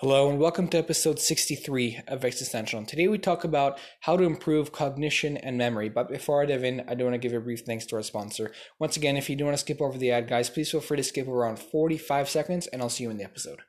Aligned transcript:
Hello 0.00 0.30
and 0.30 0.38
welcome 0.38 0.66
to 0.68 0.78
episode 0.78 1.18
63 1.18 2.00
of 2.08 2.24
Existential. 2.24 2.82
Today 2.86 3.06
we 3.06 3.18
talk 3.18 3.44
about 3.44 3.78
how 4.00 4.16
to 4.16 4.24
improve 4.24 4.72
cognition 4.72 5.36
and 5.36 5.58
memory. 5.58 5.90
But 5.90 6.08
before 6.08 6.40
I 6.40 6.46
dive 6.46 6.64
in, 6.64 6.82
I 6.88 6.94
do 6.94 7.04
want 7.04 7.12
to 7.12 7.18
give 7.18 7.34
a 7.34 7.40
brief 7.40 7.64
thanks 7.66 7.84
to 7.84 7.96
our 7.96 8.02
sponsor. 8.02 8.50
Once 8.78 8.96
again, 8.96 9.18
if 9.18 9.28
you 9.28 9.36
do 9.36 9.44
want 9.44 9.52
to 9.58 9.60
skip 9.60 9.82
over 9.82 9.98
the 9.98 10.10
ad, 10.10 10.26
guys, 10.26 10.48
please 10.48 10.70
feel 10.70 10.80
free 10.80 10.96
to 10.96 11.02
skip 11.02 11.28
around 11.28 11.58
45 11.58 12.30
seconds 12.30 12.66
and 12.68 12.80
I'll 12.80 12.88
see 12.88 13.04
you 13.04 13.10
in 13.10 13.18
the 13.18 13.24
episode. 13.24 13.60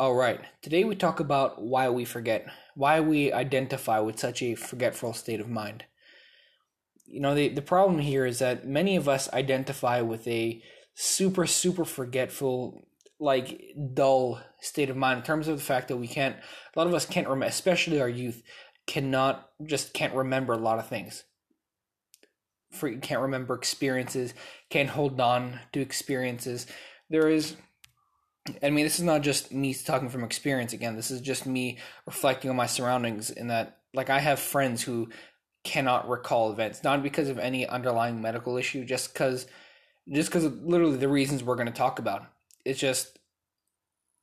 All 0.00 0.16
right, 0.16 0.40
today 0.62 0.82
we 0.82 0.96
talk 0.96 1.20
about 1.20 1.62
why 1.62 1.88
we 1.88 2.04
forget, 2.04 2.48
why 2.74 2.98
we 2.98 3.32
identify 3.32 4.00
with 4.00 4.18
such 4.18 4.42
a 4.42 4.56
forgetful 4.56 5.12
state 5.12 5.38
of 5.38 5.48
mind. 5.48 5.84
You 7.04 7.20
know, 7.20 7.36
the, 7.36 7.50
the 7.50 7.62
problem 7.62 8.00
here 8.00 8.26
is 8.26 8.40
that 8.40 8.66
many 8.66 8.96
of 8.96 9.08
us 9.08 9.32
identify 9.32 10.00
with 10.00 10.26
a 10.26 10.60
super, 10.96 11.46
super 11.46 11.84
forgetful 11.84 12.88
like 13.18 13.74
dull 13.94 14.40
state 14.60 14.90
of 14.90 14.96
mind 14.96 15.18
in 15.18 15.24
terms 15.24 15.48
of 15.48 15.56
the 15.56 15.64
fact 15.64 15.88
that 15.88 15.96
we 15.96 16.06
can't 16.06 16.36
a 16.36 16.78
lot 16.78 16.86
of 16.86 16.92
us 16.92 17.06
can't 17.06 17.26
remember 17.26 17.46
especially 17.46 18.00
our 18.00 18.08
youth 18.08 18.42
cannot 18.86 19.50
just 19.64 19.92
can't 19.92 20.14
remember 20.14 20.52
a 20.52 20.58
lot 20.58 20.78
of 20.78 20.88
things. 20.88 21.24
For 22.70 22.90
can't 22.96 23.20
remember 23.20 23.54
experiences 23.54 24.34
can't 24.70 24.90
hold 24.90 25.20
on 25.20 25.60
to 25.72 25.80
experiences. 25.80 26.66
There 27.10 27.28
is 27.28 27.56
i 28.62 28.70
mean 28.70 28.84
this 28.84 28.98
is 28.98 29.04
not 29.04 29.22
just 29.22 29.52
me 29.52 29.74
talking 29.74 30.08
from 30.08 30.22
experience 30.22 30.72
again 30.72 30.94
this 30.94 31.10
is 31.10 31.20
just 31.20 31.46
me 31.46 31.78
reflecting 32.06 32.48
on 32.48 32.54
my 32.54 32.66
surroundings 32.66 33.28
in 33.28 33.48
that 33.48 33.78
like 33.92 34.08
i 34.08 34.20
have 34.20 34.38
friends 34.38 34.84
who 34.84 35.08
cannot 35.64 36.08
recall 36.08 36.52
events 36.52 36.84
not 36.84 37.02
because 37.02 37.28
of 37.28 37.40
any 37.40 37.66
underlying 37.66 38.22
medical 38.22 38.56
issue 38.56 38.84
just 38.84 39.12
because 39.12 39.48
just 40.12 40.28
because 40.28 40.44
of 40.44 40.62
literally 40.62 40.96
the 40.96 41.08
reasons 41.08 41.42
we're 41.42 41.56
going 41.56 41.66
to 41.66 41.72
talk 41.72 41.98
about 41.98 42.26
it's 42.66 42.80
just 42.80 43.18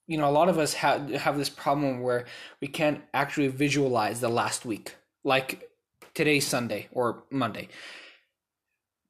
you 0.05 0.17
know 0.17 0.29
a 0.29 0.31
lot 0.31 0.49
of 0.49 0.57
us 0.57 0.73
have 0.73 1.09
have 1.11 1.37
this 1.37 1.49
problem 1.49 2.01
where 2.01 2.25
we 2.61 2.67
can't 2.67 3.01
actually 3.13 3.47
visualize 3.47 4.19
the 4.19 4.29
last 4.29 4.65
week. 4.65 4.95
Like 5.23 5.69
today's 6.13 6.45
sunday 6.45 6.89
or 6.91 7.23
monday. 7.31 7.69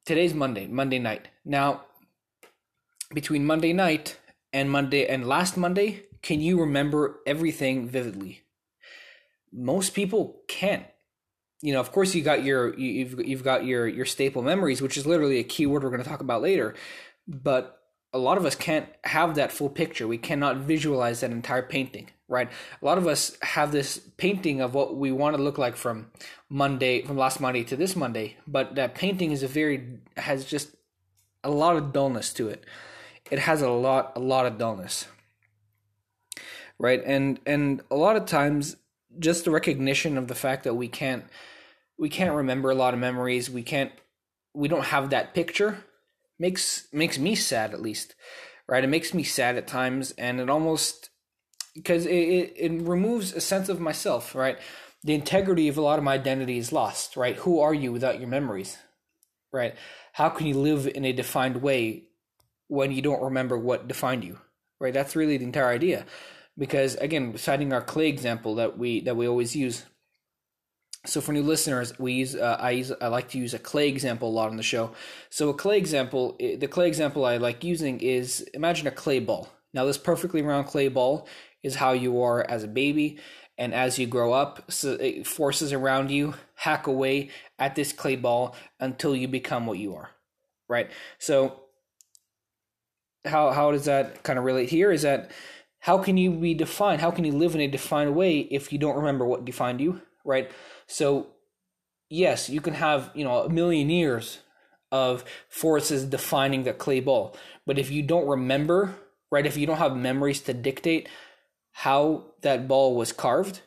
Today's 0.06 0.34
monday 0.34 0.66
monday 0.66 0.98
night. 0.98 1.28
Now 1.44 1.82
between 3.12 3.44
monday 3.44 3.72
night 3.72 4.18
and 4.52 4.70
monday 4.70 5.06
and 5.06 5.26
last 5.26 5.56
monday 5.56 6.04
can 6.22 6.40
you 6.40 6.60
remember 6.60 7.20
everything 7.26 7.86
vividly? 7.86 8.42
Most 9.52 9.94
people 9.94 10.40
can't. 10.48 10.86
You 11.60 11.72
know 11.72 11.80
of 11.80 11.90
course 11.92 12.14
you 12.14 12.22
got 12.22 12.44
your 12.44 12.78
you've 12.78 13.26
you've 13.26 13.42
got 13.42 13.64
your 13.64 13.88
your 13.88 14.04
staple 14.04 14.42
memories 14.42 14.80
which 14.80 14.96
is 14.96 15.06
literally 15.06 15.38
a 15.38 15.44
keyword 15.44 15.82
we're 15.82 15.90
going 15.90 16.02
to 16.02 16.08
talk 16.08 16.20
about 16.20 16.42
later 16.42 16.74
but 17.26 17.83
a 18.14 18.18
lot 18.18 18.38
of 18.38 18.46
us 18.46 18.54
can't 18.54 18.88
have 19.02 19.34
that 19.34 19.50
full 19.50 19.68
picture. 19.68 20.06
We 20.06 20.18
cannot 20.18 20.58
visualize 20.58 21.20
that 21.20 21.32
entire 21.32 21.62
painting, 21.62 22.10
right? 22.28 22.48
A 22.80 22.84
lot 22.84 22.96
of 22.96 23.08
us 23.08 23.36
have 23.42 23.72
this 23.72 23.98
painting 24.16 24.60
of 24.60 24.72
what 24.72 24.96
we 24.96 25.10
want 25.10 25.36
to 25.36 25.42
look 25.42 25.58
like 25.58 25.74
from 25.74 26.12
Monday, 26.48 27.02
from 27.02 27.18
last 27.18 27.40
Monday 27.40 27.64
to 27.64 27.76
this 27.76 27.96
Monday, 27.96 28.36
but 28.46 28.76
that 28.76 28.94
painting 28.94 29.32
is 29.32 29.42
a 29.42 29.48
very 29.48 29.98
has 30.16 30.44
just 30.44 30.76
a 31.42 31.50
lot 31.50 31.76
of 31.76 31.92
dullness 31.92 32.32
to 32.34 32.48
it. 32.48 32.64
It 33.32 33.40
has 33.40 33.62
a 33.62 33.68
lot, 33.68 34.12
a 34.14 34.20
lot 34.20 34.46
of 34.46 34.58
dullness, 34.58 35.08
right? 36.78 37.02
And 37.04 37.40
and 37.44 37.82
a 37.90 37.96
lot 37.96 38.14
of 38.14 38.26
times, 38.26 38.76
just 39.18 39.44
the 39.44 39.50
recognition 39.50 40.16
of 40.16 40.28
the 40.28 40.36
fact 40.36 40.62
that 40.64 40.74
we 40.74 40.86
can't 40.86 41.24
we 41.98 42.08
can't 42.08 42.32
remember 42.32 42.70
a 42.70 42.76
lot 42.76 42.94
of 42.94 43.00
memories. 43.00 43.50
We 43.50 43.64
can't 43.64 43.90
we 44.54 44.68
don't 44.68 44.84
have 44.84 45.10
that 45.10 45.34
picture 45.34 45.82
makes 46.38 46.88
makes 46.92 47.18
me 47.18 47.34
sad 47.34 47.72
at 47.72 47.82
least 47.82 48.14
right? 48.66 48.84
It 48.84 48.88
makes 48.88 49.12
me 49.12 49.22
sad 49.22 49.56
at 49.56 49.66
times 49.66 50.12
and 50.12 50.40
it 50.40 50.48
almost 50.48 51.10
because 51.74 52.06
it, 52.06 52.14
it, 52.14 52.52
it 52.56 52.82
removes 52.82 53.32
a 53.32 53.40
sense 53.40 53.68
of 53.68 53.80
myself 53.80 54.34
right? 54.34 54.58
The 55.02 55.14
integrity 55.14 55.68
of 55.68 55.76
a 55.76 55.82
lot 55.82 55.98
of 55.98 56.04
my 56.04 56.14
identity 56.14 56.58
is 56.58 56.72
lost 56.72 57.16
right? 57.16 57.36
Who 57.36 57.60
are 57.60 57.74
you 57.74 57.92
without 57.92 58.18
your 58.18 58.28
memories 58.28 58.78
right? 59.52 59.74
How 60.12 60.28
can 60.28 60.46
you 60.46 60.58
live 60.58 60.86
in 60.86 61.04
a 61.04 61.12
defined 61.12 61.62
way 61.62 62.04
when 62.68 62.92
you 62.92 63.02
don't 63.02 63.22
remember 63.22 63.58
what 63.58 63.88
defined 63.88 64.24
you 64.24 64.38
right? 64.80 64.94
That's 64.94 65.16
really 65.16 65.36
the 65.36 65.44
entire 65.44 65.68
idea 65.68 66.06
because 66.56 66.94
again 66.96 67.36
citing 67.36 67.72
our 67.72 67.82
clay 67.82 68.08
example 68.08 68.54
that 68.56 68.78
we 68.78 69.00
that 69.00 69.16
we 69.16 69.28
always 69.28 69.54
use 69.54 69.84
so 71.06 71.20
for 71.20 71.32
new 71.32 71.42
listeners, 71.42 71.98
we 71.98 72.14
use 72.14 72.34
uh, 72.34 72.56
I 72.58 72.70
use 72.70 72.92
I 73.00 73.08
like 73.08 73.28
to 73.30 73.38
use 73.38 73.54
a 73.54 73.58
clay 73.58 73.88
example 73.88 74.28
a 74.28 74.32
lot 74.32 74.50
on 74.50 74.56
the 74.56 74.62
show. 74.62 74.92
So 75.30 75.50
a 75.50 75.54
clay 75.54 75.78
example, 75.78 76.36
the 76.38 76.68
clay 76.68 76.88
example 76.88 77.24
I 77.24 77.36
like 77.36 77.62
using 77.62 78.00
is 78.00 78.40
imagine 78.54 78.86
a 78.86 78.90
clay 78.90 79.20
ball. 79.20 79.48
Now 79.72 79.84
this 79.84 79.98
perfectly 79.98 80.42
round 80.42 80.66
clay 80.66 80.88
ball 80.88 81.28
is 81.62 81.76
how 81.76 81.92
you 81.92 82.22
are 82.22 82.48
as 82.48 82.62
a 82.62 82.68
baby, 82.68 83.18
and 83.58 83.74
as 83.74 83.98
you 83.98 84.06
grow 84.06 84.32
up, 84.32 84.70
so 84.70 84.98
forces 85.24 85.72
around 85.72 86.10
you 86.10 86.34
hack 86.54 86.86
away 86.86 87.30
at 87.58 87.74
this 87.74 87.92
clay 87.92 88.16
ball 88.16 88.56
until 88.80 89.14
you 89.14 89.28
become 89.28 89.66
what 89.66 89.78
you 89.78 89.94
are, 89.94 90.10
right? 90.68 90.90
So 91.18 91.60
how 93.24 93.50
how 93.50 93.72
does 93.72 93.84
that 93.84 94.22
kind 94.22 94.38
of 94.38 94.44
relate 94.44 94.70
here? 94.70 94.90
Is 94.90 95.02
that 95.02 95.30
how 95.80 95.98
can 95.98 96.16
you 96.16 96.30
be 96.30 96.54
defined? 96.54 97.00
How 97.02 97.10
can 97.10 97.24
you 97.24 97.32
live 97.32 97.54
in 97.54 97.60
a 97.60 97.68
defined 97.68 98.14
way 98.14 98.38
if 98.38 98.72
you 98.72 98.78
don't 98.78 98.96
remember 98.96 99.26
what 99.26 99.44
defined 99.44 99.80
you, 99.80 100.00
right? 100.24 100.50
So, 100.94 101.26
yes, 102.08 102.48
you 102.48 102.60
can 102.60 102.74
have, 102.74 103.10
you 103.14 103.24
know, 103.24 103.40
a 103.40 103.48
million 103.48 103.90
years 103.90 104.38
of 104.92 105.24
forces 105.48 106.04
defining 106.04 106.62
the 106.62 106.72
clay 106.72 107.00
ball. 107.00 107.36
But 107.66 107.80
if 107.80 107.90
you 107.90 108.00
don't 108.00 108.28
remember, 108.28 108.94
right, 109.28 109.44
if 109.44 109.56
you 109.56 109.66
don't 109.66 109.78
have 109.78 109.96
memories 109.96 110.40
to 110.42 110.54
dictate 110.54 111.08
how 111.72 112.26
that 112.42 112.68
ball 112.68 112.94
was 112.94 113.10
carved, 113.10 113.60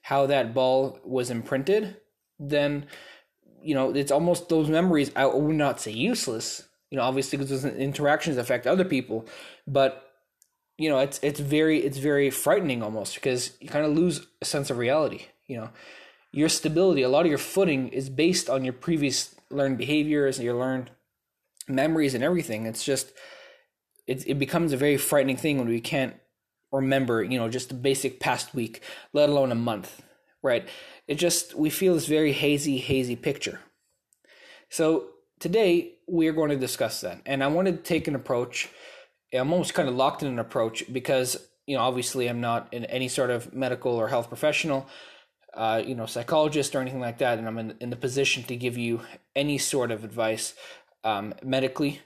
how 0.00 0.24
that 0.24 0.54
ball 0.54 0.98
was 1.04 1.28
imprinted, 1.28 1.98
then, 2.38 2.86
you 3.62 3.74
know, 3.74 3.94
it's 3.94 4.10
almost 4.10 4.48
those 4.48 4.70
memories, 4.70 5.12
I 5.14 5.26
would 5.26 5.54
not 5.54 5.78
say 5.78 5.90
useless, 5.92 6.66
you 6.88 6.96
know, 6.96 7.04
obviously 7.04 7.36
because 7.36 7.50
those 7.50 7.66
interactions 7.66 8.38
affect 8.38 8.66
other 8.66 8.86
people, 8.86 9.26
but 9.66 10.08
you 10.78 10.88
know, 10.88 11.00
it's 11.00 11.20
it's 11.22 11.38
very 11.38 11.80
it's 11.80 11.98
very 11.98 12.30
frightening 12.30 12.82
almost 12.82 13.14
because 13.16 13.52
you 13.60 13.68
kind 13.68 13.84
of 13.84 13.92
lose 13.92 14.26
a 14.40 14.46
sense 14.46 14.70
of 14.70 14.78
reality, 14.78 15.26
you 15.46 15.58
know 15.58 15.68
your 16.32 16.48
stability, 16.48 17.02
a 17.02 17.08
lot 17.08 17.26
of 17.26 17.28
your 17.28 17.38
footing 17.38 17.88
is 17.88 18.08
based 18.08 18.48
on 18.48 18.64
your 18.64 18.72
previous 18.72 19.34
learned 19.50 19.78
behaviors 19.78 20.38
and 20.38 20.44
your 20.44 20.56
learned 20.56 20.90
memories 21.68 22.14
and 22.14 22.24
everything. 22.24 22.66
It's 22.66 22.84
just 22.84 23.12
it 24.06 24.26
it 24.26 24.38
becomes 24.38 24.72
a 24.72 24.76
very 24.76 24.96
frightening 24.96 25.36
thing 25.36 25.58
when 25.58 25.68
we 25.68 25.80
can't 25.80 26.16
remember, 26.72 27.22
you 27.22 27.38
know, 27.38 27.48
just 27.48 27.68
the 27.68 27.74
basic 27.74 28.18
past 28.18 28.54
week, 28.54 28.82
let 29.12 29.28
alone 29.28 29.52
a 29.52 29.56
month, 29.56 30.02
right? 30.42 30.66
It 31.06 31.16
just 31.16 31.54
we 31.54 31.68
feel 31.68 31.94
this 31.94 32.06
very 32.06 32.32
hazy, 32.32 32.78
hazy 32.78 33.14
picture. 33.14 33.60
So 34.70 35.08
today 35.38 35.96
we 36.08 36.28
are 36.28 36.32
going 36.32 36.50
to 36.50 36.56
discuss 36.56 37.02
that, 37.02 37.20
and 37.26 37.44
I 37.44 37.48
wanted 37.48 37.76
to 37.76 37.82
take 37.82 38.08
an 38.08 38.14
approach. 38.14 38.70
I'm 39.34 39.52
almost 39.52 39.74
kind 39.74 39.88
of 39.88 39.94
locked 39.94 40.22
in 40.22 40.28
an 40.28 40.38
approach 40.38 40.90
because 40.90 41.36
you 41.66 41.76
know 41.76 41.82
obviously 41.82 42.28
I'm 42.28 42.40
not 42.40 42.72
in 42.72 42.86
any 42.86 43.08
sort 43.08 43.28
of 43.28 43.52
medical 43.52 43.92
or 43.92 44.08
health 44.08 44.28
professional 44.28 44.88
uh, 45.54 45.82
you 45.84 45.94
know, 45.94 46.06
psychologist 46.06 46.74
or 46.74 46.80
anything 46.80 47.00
like 47.00 47.18
that, 47.18 47.38
and 47.38 47.46
I'm 47.46 47.58
in, 47.58 47.74
in 47.80 47.90
the 47.90 47.96
position 47.96 48.42
to 48.44 48.56
give 48.56 48.78
you 48.78 49.00
any 49.36 49.58
sort 49.58 49.90
of 49.90 50.04
advice 50.04 50.54
um, 51.04 51.34
medically. 51.42 52.00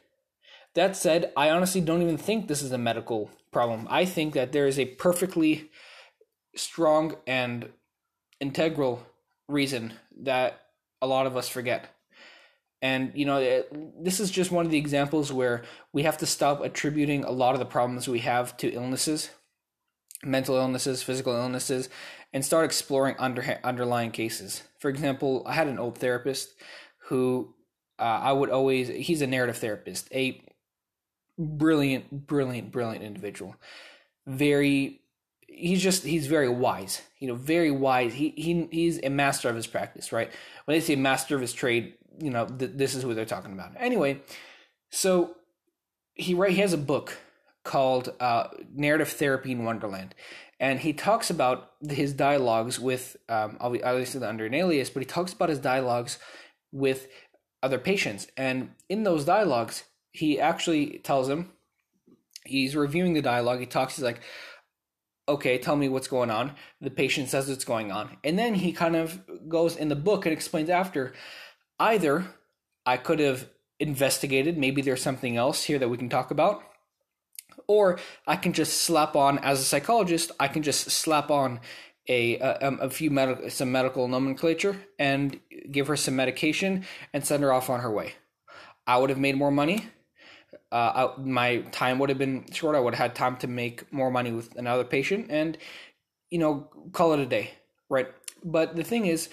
That 0.74 0.96
said, 0.96 1.32
I 1.36 1.50
honestly 1.50 1.80
don't 1.80 2.02
even 2.02 2.18
think 2.18 2.48
this 2.48 2.62
is 2.62 2.72
a 2.72 2.78
medical 2.78 3.30
problem. 3.50 3.86
I 3.88 4.04
think 4.04 4.34
that 4.34 4.52
there 4.52 4.66
is 4.66 4.78
a 4.78 4.84
perfectly 4.84 5.70
strong 6.54 7.16
and 7.26 7.70
integral 8.40 9.06
reason 9.48 9.94
that 10.22 10.66
a 11.00 11.06
lot 11.06 11.26
of 11.26 11.36
us 11.36 11.48
forget. 11.48 11.88
And, 12.82 13.12
you 13.14 13.24
know, 13.24 13.38
it, 13.38 14.04
this 14.04 14.20
is 14.20 14.30
just 14.30 14.50
one 14.50 14.66
of 14.66 14.70
the 14.70 14.78
examples 14.78 15.32
where 15.32 15.62
we 15.92 16.02
have 16.02 16.18
to 16.18 16.26
stop 16.26 16.60
attributing 16.60 17.24
a 17.24 17.30
lot 17.30 17.54
of 17.54 17.58
the 17.58 17.64
problems 17.64 18.06
we 18.06 18.20
have 18.20 18.56
to 18.58 18.70
illnesses, 18.70 19.30
mental 20.26 20.56
illnesses, 20.56 21.02
physical 21.02 21.34
illnesses, 21.34 21.88
and 22.32 22.44
start 22.44 22.64
exploring 22.64 23.14
under, 23.18 23.58
underlying 23.64 24.10
cases. 24.10 24.62
For 24.78 24.90
example, 24.90 25.42
I 25.46 25.54
had 25.54 25.68
an 25.68 25.78
old 25.78 25.98
therapist 25.98 26.50
who 27.08 27.54
uh, 27.98 28.02
I 28.02 28.32
would 28.32 28.50
always, 28.50 28.88
he's 28.88 29.22
a 29.22 29.26
narrative 29.26 29.58
therapist, 29.58 30.08
a 30.12 30.42
brilliant, 31.38 32.26
brilliant, 32.26 32.72
brilliant 32.72 33.04
individual. 33.04 33.56
Very, 34.26 35.00
he's 35.46 35.82
just, 35.82 36.02
he's 36.04 36.26
very 36.26 36.48
wise, 36.48 37.02
you 37.18 37.28
know, 37.28 37.34
very 37.34 37.70
wise. 37.70 38.14
He, 38.14 38.30
he, 38.30 38.68
he's 38.70 39.00
a 39.02 39.08
master 39.08 39.48
of 39.48 39.56
his 39.56 39.66
practice, 39.66 40.12
right? 40.12 40.30
When 40.64 40.76
they 40.76 40.80
say 40.80 40.96
master 40.96 41.36
of 41.36 41.40
his 41.40 41.52
trade, 41.52 41.94
you 42.18 42.30
know, 42.30 42.46
th- 42.46 42.72
this 42.74 42.94
is 42.94 43.02
who 43.02 43.14
they're 43.14 43.24
talking 43.24 43.52
about. 43.52 43.72
Anyway, 43.78 44.20
so 44.90 45.36
he, 46.14 46.34
right, 46.34 46.52
he 46.52 46.60
has 46.60 46.72
a 46.72 46.78
book 46.78 47.16
called 47.66 48.14
uh, 48.20 48.48
Narrative 48.74 49.08
Therapy 49.08 49.52
in 49.52 49.64
Wonderland 49.64 50.14
and 50.58 50.80
he 50.80 50.92
talks 50.92 51.28
about 51.30 51.72
his 51.86 52.12
dialogues 52.12 52.80
with 52.80 53.16
um, 53.28 53.58
obviously 53.60 54.24
under 54.24 54.46
an 54.46 54.54
alias, 54.54 54.88
but 54.88 55.00
he 55.02 55.06
talks 55.06 55.32
about 55.32 55.50
his 55.50 55.58
dialogues 55.58 56.18
with 56.72 57.08
other 57.62 57.78
patients, 57.78 58.26
and 58.36 58.70
in 58.88 59.02
those 59.02 59.24
dialogues, 59.24 59.84
he 60.12 60.40
actually 60.40 60.98
tells 60.98 61.28
them 61.28 61.52
he's 62.44 62.76
reviewing 62.76 63.12
the 63.12 63.22
dialogue. 63.22 63.60
He 63.60 63.66
talks. 63.66 63.96
He's 63.96 64.04
like, 64.04 64.20
okay, 65.28 65.58
tell 65.58 65.76
me 65.76 65.88
what's 65.88 66.08
going 66.08 66.30
on. 66.30 66.52
The 66.80 66.90
patient 66.90 67.28
says 67.28 67.48
what's 67.48 67.64
going 67.64 67.90
on. 67.92 68.16
And 68.24 68.38
then 68.38 68.54
he 68.54 68.72
kind 68.72 68.96
of 68.96 69.20
goes 69.48 69.76
in 69.76 69.88
the 69.88 69.96
book 69.96 70.24
and 70.24 70.32
explains 70.32 70.70
after 70.70 71.12
either 71.78 72.24
I 72.86 72.96
could 72.96 73.18
have 73.18 73.48
investigated, 73.80 74.56
maybe 74.56 74.80
there's 74.80 75.02
something 75.02 75.36
else 75.36 75.64
here 75.64 75.78
that 75.78 75.88
we 75.88 75.98
can 75.98 76.08
talk 76.08 76.30
about, 76.30 76.62
or 77.68 77.98
I 78.26 78.36
can 78.36 78.52
just 78.52 78.82
slap 78.82 79.16
on, 79.16 79.38
as 79.38 79.60
a 79.60 79.64
psychologist, 79.64 80.32
I 80.38 80.48
can 80.48 80.62
just 80.62 80.90
slap 80.90 81.30
on 81.30 81.60
a, 82.08 82.38
a, 82.38 82.76
a 82.82 82.90
few 82.90 83.10
some 83.48 83.72
medical 83.72 84.06
nomenclature 84.06 84.76
and 84.98 85.40
give 85.70 85.88
her 85.88 85.96
some 85.96 86.16
medication 86.16 86.84
and 87.12 87.26
send 87.26 87.42
her 87.42 87.52
off 87.52 87.68
on 87.68 87.80
her 87.80 87.90
way. 87.90 88.14
I 88.86 88.98
would 88.98 89.10
have 89.10 89.18
made 89.18 89.36
more 89.36 89.50
money 89.50 89.86
uh, 90.72 91.10
I, 91.16 91.20
my 91.20 91.58
time 91.72 91.98
would 91.98 92.08
have 92.08 92.18
been 92.18 92.44
short. 92.52 92.76
I 92.76 92.80
would 92.80 92.94
have 92.94 93.10
had 93.10 93.14
time 93.14 93.36
to 93.38 93.46
make 93.46 93.92
more 93.92 94.10
money 94.10 94.32
with 94.32 94.54
another 94.56 94.84
patient 94.84 95.26
and, 95.30 95.56
you 96.30 96.38
know, 96.38 96.68
call 96.92 97.12
it 97.12 97.20
a 97.20 97.26
day, 97.26 97.52
right? 97.88 98.08
But 98.44 98.76
the 98.76 98.84
thing 98.84 99.06
is, 99.06 99.28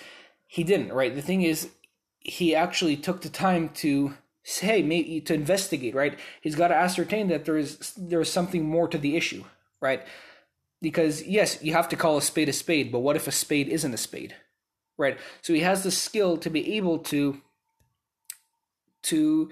he 0.48 0.64
didn't, 0.64 0.94
right? 0.94 1.14
The 1.14 1.22
thing 1.22 1.42
is, 1.42 1.70
he 2.20 2.56
actually 2.56 2.96
took 2.96 3.22
the 3.22 3.30
time 3.30 3.70
to 3.70 4.14
hey, 4.44 4.82
maybe 4.82 5.22
to 5.22 5.34
investigate, 5.34 5.96
right? 5.96 6.20
He's 6.42 6.56
got 6.56 6.68
to 6.68 6.76
ascertain 6.76 7.30
that 7.30 7.46
there 7.46 7.58
is 7.58 7.94
there 7.98 8.22
is 8.22 8.32
something 8.32 8.64
more 8.64 8.88
to 8.88 8.98
the 8.98 9.16
issue, 9.16 9.44
right? 9.82 10.06
Because 10.82 11.24
yes, 11.24 11.64
you 11.64 11.74
have 11.74 11.90
to 11.90 11.96
call 11.96 12.18
a 12.18 12.22
spade 12.22 12.50
a 12.50 12.54
spade, 12.54 12.92
but 12.92 13.00
what 13.00 13.16
if 13.16 13.28
a 13.28 13.32
spade 13.32 13.70
isn't 13.70 13.94
a 13.94 13.98
spade, 13.98 14.36
right? 14.98 15.18
So 15.42 15.54
he 15.54 15.62
has 15.62 15.84
the 15.84 15.92
skill 15.92 16.38
to 16.38 16.50
be 16.50 16.76
able 16.76 17.00
to 17.00 17.42
to 19.04 19.50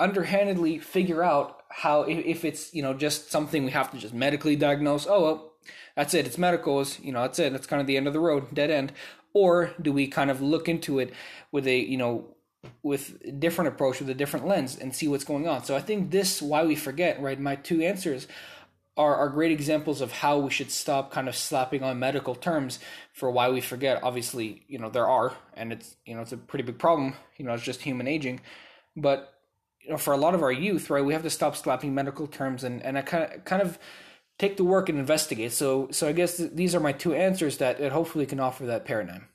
underhandedly 0.00 0.78
figure 0.78 1.22
out 1.22 1.62
how 1.70 2.02
if 2.02 2.44
it's 2.44 2.72
you 2.74 2.82
know 2.82 2.94
just 2.94 3.30
something 3.30 3.64
we 3.64 3.70
have 3.70 3.90
to 3.90 3.98
just 3.98 4.14
medically 4.14 4.54
diagnose 4.56 5.06
oh 5.08 5.22
well 5.22 5.52
that's 5.96 6.14
it 6.14 6.24
it's 6.24 6.38
medicals 6.38 7.00
you 7.00 7.12
know 7.12 7.22
that's 7.22 7.38
it 7.40 7.52
that's 7.52 7.66
kind 7.66 7.80
of 7.80 7.86
the 7.86 7.96
end 7.96 8.06
of 8.06 8.12
the 8.12 8.20
road 8.20 8.54
dead 8.54 8.70
end 8.70 8.92
or 9.34 9.74
do 9.82 9.92
we 9.92 10.06
kind 10.06 10.30
of 10.30 10.40
look 10.40 10.68
into 10.68 10.98
it 10.98 11.12
with 11.50 11.66
a 11.66 11.76
you 11.76 11.96
know 11.96 12.24
with 12.82 13.20
a 13.24 13.32
different 13.32 13.68
approach 13.68 14.00
with 14.00 14.10
a 14.10 14.14
different 14.14 14.46
lens 14.46 14.76
and 14.76 14.94
see 14.94 15.08
what's 15.08 15.24
going 15.24 15.46
on 15.46 15.64
so 15.64 15.76
i 15.76 15.80
think 15.80 16.10
this 16.10 16.42
why 16.42 16.64
we 16.64 16.74
forget 16.74 17.20
right 17.20 17.40
my 17.40 17.56
two 17.56 17.82
answers 17.82 18.26
are, 18.96 19.14
are 19.14 19.28
great 19.28 19.52
examples 19.52 20.00
of 20.00 20.10
how 20.10 20.38
we 20.38 20.50
should 20.50 20.72
stop 20.72 21.12
kind 21.12 21.28
of 21.28 21.36
slapping 21.36 21.84
on 21.84 21.98
medical 22.00 22.34
terms 22.34 22.80
for 23.12 23.30
why 23.30 23.48
we 23.48 23.60
forget 23.60 24.02
obviously 24.02 24.64
you 24.68 24.78
know 24.78 24.90
there 24.90 25.08
are 25.08 25.34
and 25.54 25.72
it's 25.72 25.96
you 26.04 26.14
know 26.14 26.22
it's 26.22 26.32
a 26.32 26.36
pretty 26.36 26.64
big 26.64 26.78
problem 26.78 27.14
you 27.36 27.44
know 27.44 27.52
it's 27.54 27.62
just 27.62 27.82
human 27.82 28.08
aging 28.08 28.40
but 28.96 29.38
you 29.88 29.92
know, 29.92 29.98
for 29.98 30.12
a 30.12 30.18
lot 30.18 30.34
of 30.34 30.42
our 30.42 30.52
youth, 30.52 30.90
right, 30.90 31.04
we 31.04 31.14
have 31.14 31.22
to 31.22 31.30
stop 31.30 31.56
slapping 31.56 31.94
medical 31.94 32.26
terms 32.26 32.62
and 32.62 32.82
and 32.82 32.98
I 32.98 33.02
kind 33.02 33.24
of 33.24 33.44
kind 33.46 33.62
of 33.62 33.78
take 34.38 34.58
the 34.58 34.64
work 34.64 34.90
and 34.90 34.98
investigate. 34.98 35.52
So 35.52 35.88
so 35.90 36.06
I 36.06 36.12
guess 36.12 36.36
th- 36.36 36.50
these 36.52 36.74
are 36.74 36.80
my 36.80 36.92
two 36.92 37.14
answers 37.14 37.56
that 37.56 37.80
it 37.80 37.90
hopefully 37.90 38.26
can 38.26 38.38
offer 38.38 38.66
that 38.66 38.84
paradigm. 38.84 39.28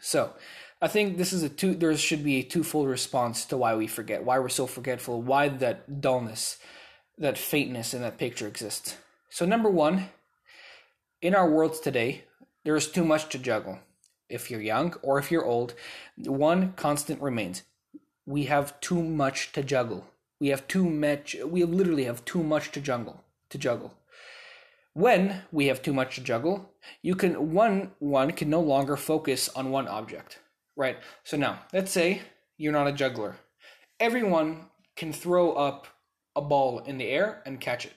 So 0.00 0.32
I 0.80 0.88
think 0.88 1.16
this 1.16 1.32
is 1.32 1.42
a 1.42 1.48
two. 1.48 1.74
There 1.74 1.96
should 1.96 2.22
be 2.22 2.36
a 2.36 2.42
twofold 2.42 2.88
response 2.88 3.46
to 3.46 3.56
why 3.56 3.74
we 3.74 3.86
forget, 3.86 4.24
why 4.24 4.38
we're 4.38 4.50
so 4.50 4.66
forgetful, 4.66 5.22
why 5.22 5.48
that 5.48 6.00
dullness, 6.02 6.58
that 7.16 7.38
faintness 7.38 7.94
in 7.94 8.02
that 8.02 8.18
picture 8.18 8.46
exists. 8.46 8.96
So 9.30 9.46
number 9.46 9.70
one, 9.70 10.10
in 11.22 11.34
our 11.34 11.50
worlds 11.50 11.80
today, 11.80 12.24
there 12.64 12.76
is 12.76 12.90
too 12.90 13.04
much 13.04 13.30
to 13.30 13.38
juggle. 13.38 13.78
If 14.28 14.50
you're 14.50 14.60
young 14.60 14.94
or 15.02 15.18
if 15.18 15.30
you're 15.30 15.44
old, 15.44 15.74
one 16.16 16.74
constant 16.74 17.22
remains: 17.22 17.62
we 18.26 18.44
have 18.44 18.78
too 18.80 19.02
much 19.02 19.52
to 19.52 19.62
juggle. 19.62 20.04
We 20.40 20.48
have 20.48 20.68
too 20.68 20.90
much. 20.90 21.36
We 21.42 21.64
literally 21.64 22.04
have 22.04 22.24
too 22.26 22.42
much 22.42 22.70
to 22.72 22.80
juggle. 22.80 23.24
To 23.50 23.58
juggle. 23.58 23.94
When 24.92 25.42
we 25.52 25.68
have 25.68 25.80
too 25.80 25.94
much 25.94 26.16
to 26.16 26.20
juggle, 26.20 26.70
you 27.00 27.14
can 27.14 27.52
one 27.54 27.92
one 27.98 28.32
can 28.32 28.50
no 28.50 28.60
longer 28.60 28.96
focus 28.96 29.48
on 29.50 29.70
one 29.70 29.88
object, 29.88 30.40
right? 30.76 30.98
So 31.24 31.36
now, 31.36 31.60
let's 31.72 31.90
say 31.90 32.22
you're 32.56 32.72
not 32.72 32.86
a 32.86 32.92
juggler. 32.92 33.36
Everyone 33.98 34.66
can 34.94 35.12
throw 35.12 35.52
up 35.52 35.86
a 36.36 36.42
ball 36.42 36.80
in 36.80 36.98
the 36.98 37.08
air 37.08 37.42
and 37.46 37.60
catch 37.60 37.86
it. 37.86 37.94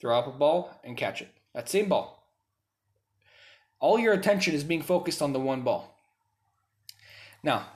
Throw 0.00 0.18
up 0.18 0.26
a 0.26 0.32
ball 0.32 0.80
and 0.82 0.96
catch 0.96 1.20
it. 1.20 1.28
That 1.54 1.68
same 1.68 1.88
ball. 1.88 2.26
All 3.78 3.98
your 3.98 4.14
attention 4.14 4.54
is 4.54 4.64
being 4.64 4.82
focused 4.82 5.22
on 5.22 5.32
the 5.32 5.40
one 5.40 5.62
ball. 5.62 5.94
Now, 7.42 7.66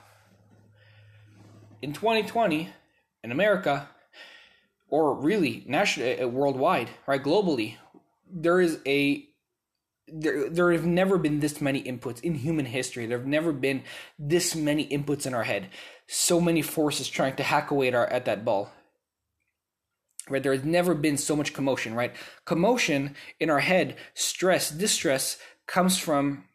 in 1.81 1.93
2020 1.93 2.69
in 3.23 3.31
America, 3.31 3.89
or 4.87 5.15
really 5.15 5.63
national, 5.67 6.23
uh, 6.23 6.27
worldwide, 6.27 6.89
right, 7.07 7.23
globally, 7.23 7.75
there 8.31 8.61
is 8.61 8.79
a 8.85 9.27
there, 10.07 10.49
there 10.49 10.71
have 10.71 10.85
never 10.85 11.17
been 11.17 11.39
this 11.39 11.61
many 11.61 11.81
inputs 11.83 12.21
in 12.21 12.35
human 12.35 12.65
history. 12.65 13.05
There 13.05 13.17
have 13.17 13.27
never 13.27 13.51
been 13.51 13.83
this 14.19 14.55
many 14.55 14.87
inputs 14.87 15.25
in 15.25 15.33
our 15.33 15.43
head. 15.43 15.69
So 16.07 16.39
many 16.39 16.61
forces 16.61 17.07
trying 17.07 17.35
to 17.37 17.43
hack 17.43 17.71
away 17.71 17.87
at, 17.87 17.95
our, 17.95 18.07
at 18.07 18.25
that 18.25 18.45
ball. 18.45 18.71
Right? 20.29 20.41
There 20.41 20.53
has 20.53 20.63
never 20.63 20.93
been 20.93 21.17
so 21.17 21.35
much 21.35 21.53
commotion, 21.53 21.93
right? 21.93 22.15
Commotion 22.45 23.15
in 23.39 23.49
our 23.49 23.59
head, 23.59 23.95
stress, 24.13 24.71
distress 24.71 25.37
comes 25.67 25.97
from 25.97 26.45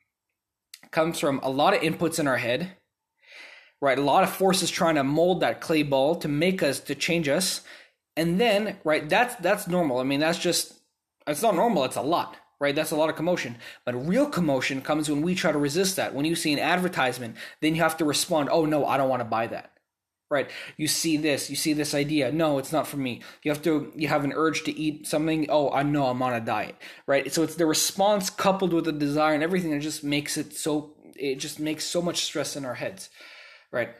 comes 0.90 1.20
from 1.20 1.38
a 1.44 1.48
lot 1.48 1.72
of 1.72 1.80
inputs 1.82 2.18
in 2.18 2.26
our 2.26 2.38
head 2.38 2.76
right? 3.80 3.98
A 3.98 4.02
lot 4.02 4.22
of 4.22 4.30
forces 4.30 4.70
trying 4.70 4.96
to 4.96 5.04
mold 5.04 5.40
that 5.40 5.60
clay 5.60 5.82
ball 5.82 6.16
to 6.16 6.28
make 6.28 6.62
us 6.62 6.80
to 6.80 6.94
change 6.94 7.28
us, 7.28 7.62
and 8.16 8.40
then 8.40 8.76
right, 8.84 9.08
that's 9.08 9.34
that's 9.36 9.68
normal. 9.68 9.98
I 9.98 10.04
mean, 10.04 10.20
that's 10.20 10.38
just 10.38 10.74
it's 11.26 11.42
not 11.42 11.54
normal. 11.54 11.84
It's 11.84 11.96
a 11.96 12.02
lot, 12.02 12.36
right? 12.60 12.74
That's 12.74 12.90
a 12.90 12.96
lot 12.96 13.10
of 13.10 13.16
commotion. 13.16 13.56
But 13.84 14.06
real 14.06 14.26
commotion 14.26 14.82
comes 14.82 15.08
when 15.08 15.22
we 15.22 15.34
try 15.34 15.52
to 15.52 15.58
resist 15.58 15.96
that. 15.96 16.14
When 16.14 16.24
you 16.24 16.36
see 16.36 16.52
an 16.52 16.58
advertisement, 16.58 17.36
then 17.60 17.74
you 17.74 17.82
have 17.82 17.96
to 17.96 18.04
respond. 18.04 18.48
Oh 18.52 18.64
no, 18.64 18.86
I 18.86 18.96
don't 18.96 19.08
want 19.08 19.20
to 19.20 19.24
buy 19.24 19.46
that. 19.48 19.72
Right? 20.30 20.48
You 20.76 20.86
see 20.86 21.16
this, 21.16 21.50
you 21.50 21.56
see 21.56 21.72
this 21.72 21.92
idea. 21.92 22.30
No, 22.30 22.58
it's 22.58 22.70
not 22.70 22.86
for 22.86 22.98
me. 22.98 23.20
You 23.42 23.50
have 23.50 23.62
to, 23.62 23.92
you 23.96 24.06
have 24.06 24.22
an 24.22 24.32
urge 24.32 24.62
to 24.62 24.72
eat 24.72 25.08
something. 25.08 25.46
Oh, 25.48 25.70
I 25.72 25.82
know 25.82 26.06
I'm 26.06 26.22
on 26.22 26.34
a 26.34 26.40
diet. 26.40 26.76
Right? 27.08 27.32
So 27.32 27.42
it's 27.42 27.56
the 27.56 27.66
response 27.66 28.30
coupled 28.30 28.72
with 28.72 28.84
the 28.84 28.92
desire 28.92 29.34
and 29.34 29.42
everything 29.42 29.72
that 29.72 29.80
just 29.80 30.04
makes 30.04 30.36
it 30.36 30.52
so, 30.52 30.94
it 31.16 31.40
just 31.40 31.58
makes 31.58 31.84
so 31.84 32.00
much 32.00 32.22
stress 32.22 32.54
in 32.54 32.64
our 32.64 32.74
heads 32.74 33.10
right? 33.70 33.90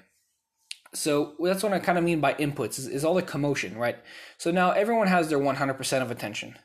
So 0.93 1.35
that's 1.41 1.63
what 1.63 1.73
I 1.73 1.79
kind 1.79 1.99
of 1.99 2.05
mean 2.05 2.21
by 2.21 2.35
inputs 2.35 2.79
is, 2.79 2.87
is 2.89 3.05
all 3.05 3.15
the 3.15 3.23
commotion, 3.23 3.77
right? 3.77 3.99
So 4.39 4.51
now 4.51 4.73
everyone 4.73 5.07
has 5.07 5.29
their 5.29 5.39
100% 5.39 6.03
of 6.03 6.11
attention. 6.11 6.57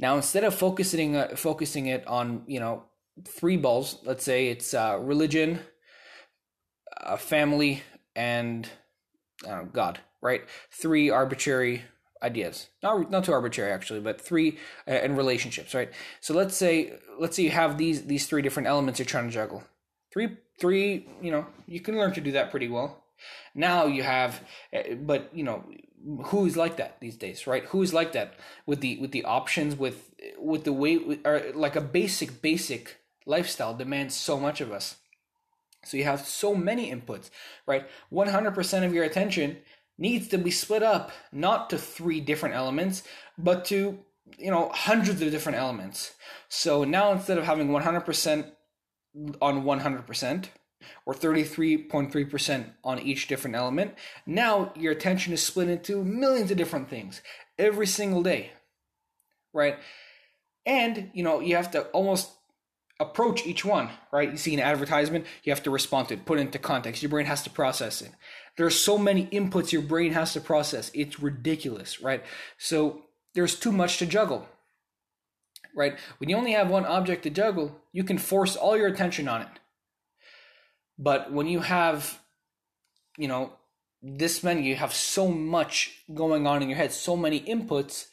Now 0.00 0.16
instead 0.16 0.44
of 0.44 0.54
focusing 0.54 1.14
uh, 1.14 1.36
focusing 1.36 1.86
it 1.86 2.06
on 2.06 2.42
you 2.46 2.58
know 2.58 2.84
three 3.24 3.58
balls, 3.58 3.98
let's 4.04 4.24
say 4.24 4.48
it's 4.48 4.72
uh, 4.72 4.98
religion, 5.00 5.60
uh, 7.00 7.16
family, 7.16 7.82
and 8.16 8.68
uh, 9.46 9.62
God, 9.64 10.00
right? 10.22 10.42
Three 10.70 11.10
arbitrary 11.10 11.84
ideas, 12.22 12.68
not 12.82 13.10
not 13.10 13.24
too 13.24 13.32
arbitrary 13.32 13.72
actually, 13.72 14.00
but 14.00 14.20
three 14.20 14.58
uh, 14.88 14.92
and 14.92 15.18
relationships, 15.18 15.74
right? 15.74 15.92
So 16.20 16.32
let's 16.32 16.56
say 16.56 16.94
let's 17.18 17.36
say 17.36 17.42
you 17.42 17.50
have 17.50 17.76
these 17.76 18.06
these 18.06 18.26
three 18.26 18.40
different 18.40 18.68
elements 18.68 18.98
you're 18.98 19.06
trying 19.06 19.26
to 19.26 19.34
juggle. 19.34 19.62
Three 20.10 20.38
three, 20.58 21.08
you 21.20 21.30
know, 21.30 21.46
you 21.66 21.80
can 21.80 21.98
learn 21.98 22.12
to 22.14 22.22
do 22.22 22.32
that 22.32 22.50
pretty 22.50 22.68
well. 22.68 23.04
Now 23.54 23.86
you 23.86 24.02
have, 24.02 24.42
eh, 24.72 24.94
but 24.94 25.30
you 25.34 25.44
know, 25.44 25.64
who's 26.26 26.56
like 26.56 26.76
that 26.76 27.00
these 27.00 27.16
days, 27.16 27.46
right? 27.46 27.64
Who's 27.66 27.92
like 27.92 28.12
that 28.12 28.34
with 28.66 28.80
the 28.80 28.98
with 28.98 29.12
the 29.12 29.24
options 29.24 29.76
with 29.76 30.10
with 30.38 30.64
the 30.64 30.72
way 30.72 31.18
or 31.24 31.42
like 31.54 31.76
a 31.76 31.80
basic 31.80 32.42
basic 32.42 32.96
lifestyle 33.26 33.74
demands 33.74 34.14
so 34.14 34.38
much 34.38 34.60
of 34.60 34.72
us. 34.72 34.96
So 35.84 35.96
you 35.96 36.04
have 36.04 36.26
so 36.26 36.54
many 36.54 36.92
inputs, 36.92 37.30
right? 37.66 37.88
100% 38.12 38.84
of 38.84 38.92
your 38.92 39.04
attention 39.04 39.58
needs 39.96 40.28
to 40.28 40.38
be 40.38 40.50
split 40.50 40.82
up 40.82 41.10
not 41.32 41.70
to 41.70 41.78
three 41.78 42.20
different 42.20 42.54
elements, 42.54 43.02
but 43.38 43.64
to 43.66 43.98
you 44.38 44.50
know 44.50 44.70
hundreds 44.74 45.20
of 45.22 45.30
different 45.30 45.58
elements. 45.58 46.12
So 46.48 46.84
now 46.84 47.12
instead 47.12 47.38
of 47.38 47.44
having 47.44 47.68
100% 47.68 48.52
on 49.40 49.64
100% 49.64 50.44
or 51.06 51.14
33.3% 51.14 52.70
on 52.84 52.98
each 52.98 53.28
different 53.28 53.56
element. 53.56 53.94
Now 54.26 54.72
your 54.76 54.92
attention 54.92 55.32
is 55.32 55.42
split 55.42 55.68
into 55.68 56.04
millions 56.04 56.50
of 56.50 56.56
different 56.56 56.88
things 56.88 57.22
every 57.58 57.86
single 57.86 58.22
day. 58.22 58.52
Right? 59.52 59.78
And, 60.66 61.10
you 61.12 61.22
know, 61.22 61.40
you 61.40 61.56
have 61.56 61.70
to 61.72 61.82
almost 61.88 62.30
approach 63.00 63.46
each 63.46 63.64
one, 63.64 63.88
right? 64.12 64.30
You 64.30 64.36
see 64.36 64.54
an 64.54 64.60
advertisement, 64.60 65.26
you 65.42 65.52
have 65.52 65.62
to 65.62 65.70
respond 65.70 66.08
to 66.08 66.14
it, 66.14 66.26
put 66.26 66.38
it 66.38 66.42
into 66.42 66.58
context. 66.58 67.02
Your 67.02 67.08
brain 67.08 67.26
has 67.26 67.42
to 67.44 67.50
process 67.50 68.02
it. 68.02 68.10
There 68.56 68.66
are 68.66 68.70
so 68.70 68.98
many 68.98 69.26
inputs 69.26 69.72
your 69.72 69.82
brain 69.82 70.12
has 70.12 70.34
to 70.34 70.40
process. 70.40 70.90
It's 70.92 71.18
ridiculous, 71.18 72.02
right? 72.02 72.22
So 72.58 73.04
there's 73.34 73.58
too 73.58 73.72
much 73.72 73.98
to 73.98 74.06
juggle 74.06 74.46
right? 75.74 75.98
When 76.18 76.28
you 76.28 76.36
only 76.36 76.52
have 76.52 76.70
one 76.70 76.84
object 76.84 77.22
to 77.24 77.30
juggle, 77.30 77.80
you 77.92 78.04
can 78.04 78.18
force 78.18 78.56
all 78.56 78.76
your 78.76 78.88
attention 78.88 79.28
on 79.28 79.42
it. 79.42 79.48
But 81.00 81.32
when 81.32 81.46
you 81.46 81.60
have, 81.60 82.20
you 83.16 83.26
know, 83.26 83.54
this 84.02 84.44
many, 84.44 84.62
you 84.68 84.76
have 84.76 84.92
so 84.92 85.28
much 85.28 86.04
going 86.12 86.46
on 86.46 86.62
in 86.62 86.68
your 86.68 86.76
head, 86.76 86.92
so 86.92 87.16
many 87.16 87.40
inputs, 87.40 88.08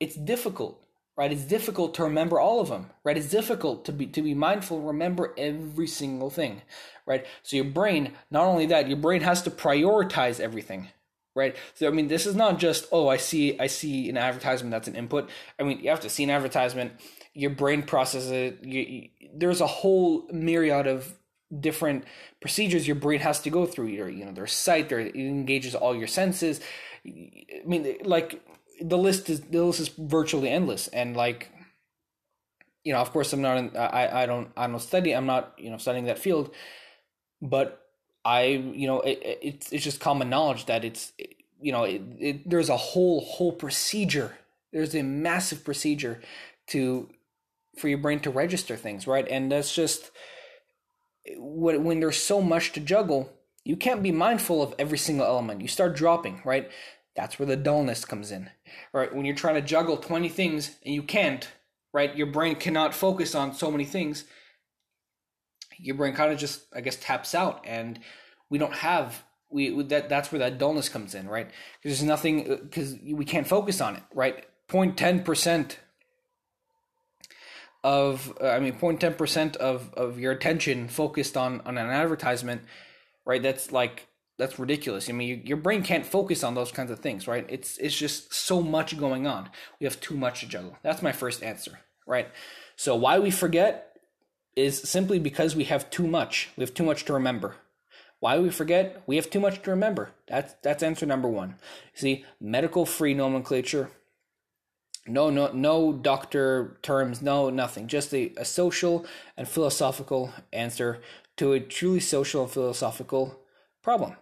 it's 0.00 0.16
difficult, 0.16 0.82
right? 1.16 1.30
It's 1.30 1.44
difficult 1.44 1.94
to 1.94 2.02
remember 2.02 2.40
all 2.40 2.60
of 2.60 2.68
them, 2.68 2.90
right? 3.04 3.16
It's 3.16 3.30
difficult 3.30 3.84
to 3.84 3.92
be 3.92 4.06
to 4.08 4.20
be 4.20 4.34
mindful, 4.34 4.80
remember 4.80 5.32
every 5.38 5.86
single 5.86 6.28
thing, 6.28 6.62
right? 7.06 7.24
So 7.44 7.54
your 7.54 7.66
brain, 7.66 8.12
not 8.32 8.46
only 8.46 8.66
that, 8.66 8.88
your 8.88 8.98
brain 8.98 9.20
has 9.22 9.42
to 9.42 9.50
prioritize 9.50 10.40
everything, 10.40 10.88
right? 11.36 11.54
So 11.74 11.86
I 11.86 11.90
mean, 11.90 12.08
this 12.08 12.26
is 12.26 12.34
not 12.34 12.58
just 12.58 12.86
oh, 12.90 13.08
I 13.08 13.16
see 13.16 13.58
I 13.60 13.68
see 13.68 14.08
an 14.10 14.16
advertisement 14.16 14.72
that's 14.72 14.88
an 14.88 14.96
input. 14.96 15.30
I 15.58 15.62
mean, 15.62 15.78
you 15.78 15.90
have 15.90 16.00
to 16.00 16.10
see 16.10 16.24
an 16.24 16.30
advertisement, 16.30 16.94
your 17.32 17.50
brain 17.50 17.84
processes 17.84 18.32
it. 18.32 18.64
You, 18.64 18.80
you, 18.80 19.08
there's 19.34 19.60
a 19.60 19.68
whole 19.68 20.26
myriad 20.32 20.88
of 20.88 21.16
different 21.60 22.04
procedures 22.40 22.86
your 22.86 22.96
brain 22.96 23.20
has 23.20 23.40
to 23.40 23.50
go 23.50 23.66
through. 23.66 23.86
Your 23.86 24.08
you 24.08 24.24
know, 24.24 24.32
there's 24.32 24.52
sight, 24.52 24.88
there 24.88 25.00
it 25.00 25.14
engages 25.14 25.74
all 25.74 25.94
your 25.94 26.08
senses. 26.08 26.60
I 27.06 27.62
mean, 27.64 27.96
like 28.04 28.42
the 28.80 28.98
list 28.98 29.30
is 29.30 29.40
the 29.40 29.62
list 29.64 29.80
is 29.80 29.88
virtually 29.88 30.48
endless, 30.48 30.88
and 30.88 31.16
like 31.16 31.50
you 32.84 32.92
know, 32.92 33.00
of 33.00 33.10
course, 33.10 33.32
I'm 33.32 33.42
not. 33.42 33.58
In, 33.58 33.76
I 33.76 34.22
I 34.22 34.26
don't 34.26 34.50
I 34.56 34.66
don't 34.66 34.78
study. 34.80 35.12
I'm 35.12 35.26
not 35.26 35.54
you 35.58 35.70
know 35.70 35.76
studying 35.78 36.06
that 36.06 36.18
field, 36.18 36.54
but 37.42 37.82
I 38.24 38.44
you 38.44 38.86
know 38.86 39.00
it, 39.00 39.20
it's 39.42 39.72
it's 39.72 39.84
just 39.84 40.00
common 40.00 40.30
knowledge 40.30 40.66
that 40.66 40.84
it's 40.84 41.12
you 41.60 41.72
know 41.72 41.84
it, 41.84 42.02
it, 42.18 42.48
there's 42.48 42.68
a 42.68 42.76
whole 42.76 43.20
whole 43.22 43.52
procedure. 43.52 44.36
There's 44.72 44.94
a 44.94 45.02
massive 45.02 45.64
procedure 45.64 46.20
to 46.68 47.08
for 47.78 47.88
your 47.88 47.98
brain 47.98 48.20
to 48.20 48.30
register 48.30 48.76
things, 48.76 49.06
right? 49.06 49.26
And 49.28 49.50
that's 49.52 49.74
just 49.74 50.10
when 51.36 52.00
there's 52.00 52.22
so 52.22 52.40
much 52.40 52.72
to 52.72 52.80
juggle, 52.80 53.32
you 53.64 53.76
can't 53.76 54.02
be 54.02 54.12
mindful 54.12 54.62
of 54.62 54.74
every 54.78 54.98
single 54.98 55.26
element. 55.26 55.60
You 55.60 55.68
start 55.68 55.96
dropping, 55.96 56.40
right? 56.44 56.70
That's 57.16 57.38
where 57.38 57.46
the 57.46 57.56
dullness 57.56 58.04
comes 58.04 58.30
in. 58.30 58.50
Right? 58.92 59.12
When 59.14 59.24
you're 59.24 59.34
trying 59.34 59.54
to 59.56 59.62
juggle 59.62 59.96
20 59.96 60.28
things 60.28 60.76
and 60.84 60.94
you 60.94 61.02
can't, 61.02 61.48
right? 61.92 62.14
Your 62.16 62.28
brain 62.28 62.56
cannot 62.56 62.94
focus 62.94 63.34
on 63.34 63.54
so 63.54 63.70
many 63.70 63.84
things. 63.84 64.24
Your 65.78 65.96
brain 65.96 66.14
kind 66.14 66.32
of 66.32 66.38
just 66.38 66.62
I 66.74 66.80
guess 66.80 66.96
taps 66.96 67.34
out 67.34 67.64
and 67.66 67.98
we 68.48 68.58
don't 68.58 68.72
have 68.74 69.24
we 69.50 69.82
that 69.84 70.08
that's 70.08 70.30
where 70.32 70.38
that 70.38 70.58
dullness 70.58 70.88
comes 70.88 71.14
in, 71.14 71.28
right? 71.28 71.48
Because 71.82 71.98
there's 71.98 72.02
nothing 72.02 72.50
uh, 72.50 72.56
because 72.62 72.96
we 73.04 73.24
can't 73.24 73.46
focus 73.46 73.80
on 73.80 73.96
it, 73.96 74.02
right? 74.14 74.44
0.10 74.68 75.24
percent 75.24 75.78
of 77.86 78.36
uh, 78.42 78.48
I 78.48 78.58
mean 78.58 78.72
0.10 78.72 79.16
percent 79.16 79.56
of 79.56 79.94
of 79.94 80.18
your 80.18 80.32
attention 80.32 80.88
focused 80.88 81.36
on 81.36 81.60
on 81.60 81.78
an 81.78 81.88
advertisement, 81.88 82.62
right? 83.24 83.40
That's 83.40 83.70
like 83.70 84.08
that's 84.38 84.58
ridiculous. 84.58 85.08
I 85.08 85.12
mean, 85.12 85.28
you, 85.28 85.40
your 85.44 85.56
brain 85.56 85.82
can't 85.82 86.04
focus 86.04 86.42
on 86.42 86.54
those 86.54 86.72
kinds 86.72 86.90
of 86.90 86.98
things, 86.98 87.28
right? 87.28 87.46
It's 87.48 87.78
it's 87.78 87.96
just 87.96 88.34
so 88.34 88.60
much 88.60 88.98
going 88.98 89.28
on. 89.28 89.50
We 89.80 89.84
have 89.84 90.00
too 90.00 90.16
much 90.16 90.40
to 90.40 90.48
juggle. 90.48 90.76
That's 90.82 91.00
my 91.00 91.12
first 91.12 91.44
answer, 91.44 91.78
right? 92.08 92.28
So 92.74 92.96
why 92.96 93.20
we 93.20 93.30
forget 93.30 93.96
is 94.56 94.82
simply 94.82 95.20
because 95.20 95.54
we 95.54 95.64
have 95.64 95.88
too 95.88 96.08
much. 96.08 96.50
We 96.56 96.62
have 96.62 96.74
too 96.74 96.84
much 96.84 97.04
to 97.04 97.12
remember. 97.12 97.54
Why 98.18 98.40
we 98.40 98.50
forget? 98.50 99.00
We 99.06 99.14
have 99.14 99.30
too 99.30 99.40
much 99.40 99.62
to 99.62 99.70
remember. 99.70 100.10
That's 100.26 100.54
that's 100.60 100.82
answer 100.82 101.06
number 101.06 101.28
one. 101.28 101.54
See, 101.94 102.24
medical 102.40 102.84
free 102.84 103.14
nomenclature. 103.14 103.90
No, 105.06 105.30
no, 105.30 105.52
no 105.52 105.92
doctor 105.92 106.78
terms. 106.82 107.22
No, 107.22 107.50
nothing. 107.50 107.86
Just 107.86 108.12
a, 108.12 108.32
a 108.36 108.44
social 108.44 109.06
and 109.36 109.48
philosophical 109.48 110.32
answer 110.52 111.00
to 111.36 111.52
a 111.52 111.60
truly 111.60 112.00
social 112.00 112.42
and 112.42 112.50
philosophical 112.50 113.40
problem. 113.82 114.16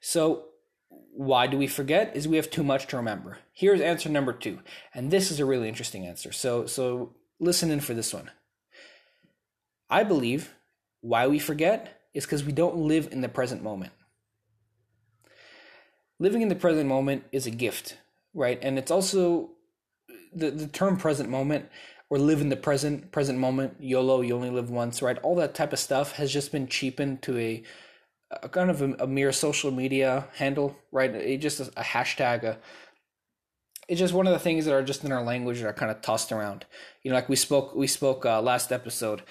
So, 0.00 0.46
why 0.88 1.46
do 1.46 1.56
we 1.56 1.66
forget? 1.66 2.14
Is 2.16 2.28
we 2.28 2.36
have 2.36 2.50
too 2.50 2.62
much 2.62 2.86
to 2.88 2.96
remember. 2.96 3.38
Here's 3.52 3.80
answer 3.80 4.08
number 4.08 4.32
two, 4.32 4.60
and 4.92 5.10
this 5.10 5.30
is 5.30 5.40
a 5.40 5.44
really 5.44 5.68
interesting 5.68 6.06
answer. 6.06 6.32
So, 6.32 6.66
so 6.66 7.14
listen 7.38 7.70
in 7.70 7.80
for 7.80 7.94
this 7.94 8.12
one. 8.12 8.30
I 9.88 10.02
believe 10.02 10.52
why 11.00 11.26
we 11.26 11.38
forget 11.38 12.00
is 12.14 12.24
because 12.24 12.44
we 12.44 12.52
don't 12.52 12.76
live 12.76 13.08
in 13.12 13.20
the 13.20 13.28
present 13.28 13.62
moment. 13.62 13.92
Living 16.18 16.42
in 16.42 16.48
the 16.48 16.54
present 16.54 16.88
moment 16.88 17.24
is 17.32 17.46
a 17.46 17.50
gift, 17.50 17.98
right? 18.32 18.58
And 18.62 18.78
it's 18.78 18.90
also 18.90 19.50
the, 20.34 20.50
the 20.50 20.66
term 20.66 20.96
present 20.96 21.28
moment 21.28 21.68
or 22.10 22.18
live 22.18 22.40
in 22.40 22.48
the 22.48 22.56
present, 22.56 23.10
present 23.12 23.38
moment, 23.38 23.76
YOLO, 23.80 24.20
you 24.20 24.34
only 24.34 24.50
live 24.50 24.70
once, 24.70 25.02
right? 25.02 25.18
All 25.18 25.34
that 25.36 25.54
type 25.54 25.72
of 25.72 25.78
stuff 25.78 26.12
has 26.12 26.32
just 26.32 26.52
been 26.52 26.68
cheapened 26.68 27.22
to 27.22 27.38
a 27.38 27.62
a 28.42 28.48
kind 28.48 28.70
of 28.70 28.82
a, 28.82 28.92
a 28.94 29.06
mere 29.06 29.32
social 29.32 29.70
media 29.70 30.26
handle, 30.36 30.76
right? 30.90 31.14
It 31.14 31.38
just 31.38 31.60
a, 31.60 31.64
hashtag, 31.80 32.42
a, 32.42 32.58
it's 33.88 34.00
just 34.00 34.14
one 34.14 34.26
of 34.26 34.32
the 34.32 34.38
things 34.38 34.64
that 34.64 34.74
are 34.74 34.82
just 34.82 35.04
in 35.04 35.12
our 35.12 35.22
language 35.22 35.60
that 35.60 35.68
are 35.68 35.72
kind 35.72 35.90
of 35.90 36.00
tossed 36.00 36.32
around. 36.32 36.64
You 37.02 37.10
know, 37.10 37.16
like 37.16 37.28
we 37.28 37.36
spoke 37.36 37.74
we 37.74 37.86
spoke 37.86 38.24
uh, 38.24 38.40
last 38.40 38.72
episode, 38.72 39.22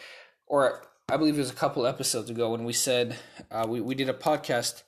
or 0.48 0.86
I 1.10 1.18
believe 1.18 1.36
it 1.36 1.40
was 1.40 1.52
a 1.52 1.56
couple 1.56 1.86
episodes 1.86 2.30
ago 2.30 2.52
when 2.52 2.64
we 2.64 2.74
said 2.74 3.18
uh, 3.52 3.66
we 3.68 3.82
we 3.82 3.96
did 3.96 4.10
a 4.10 4.14
podcast, 4.14 4.84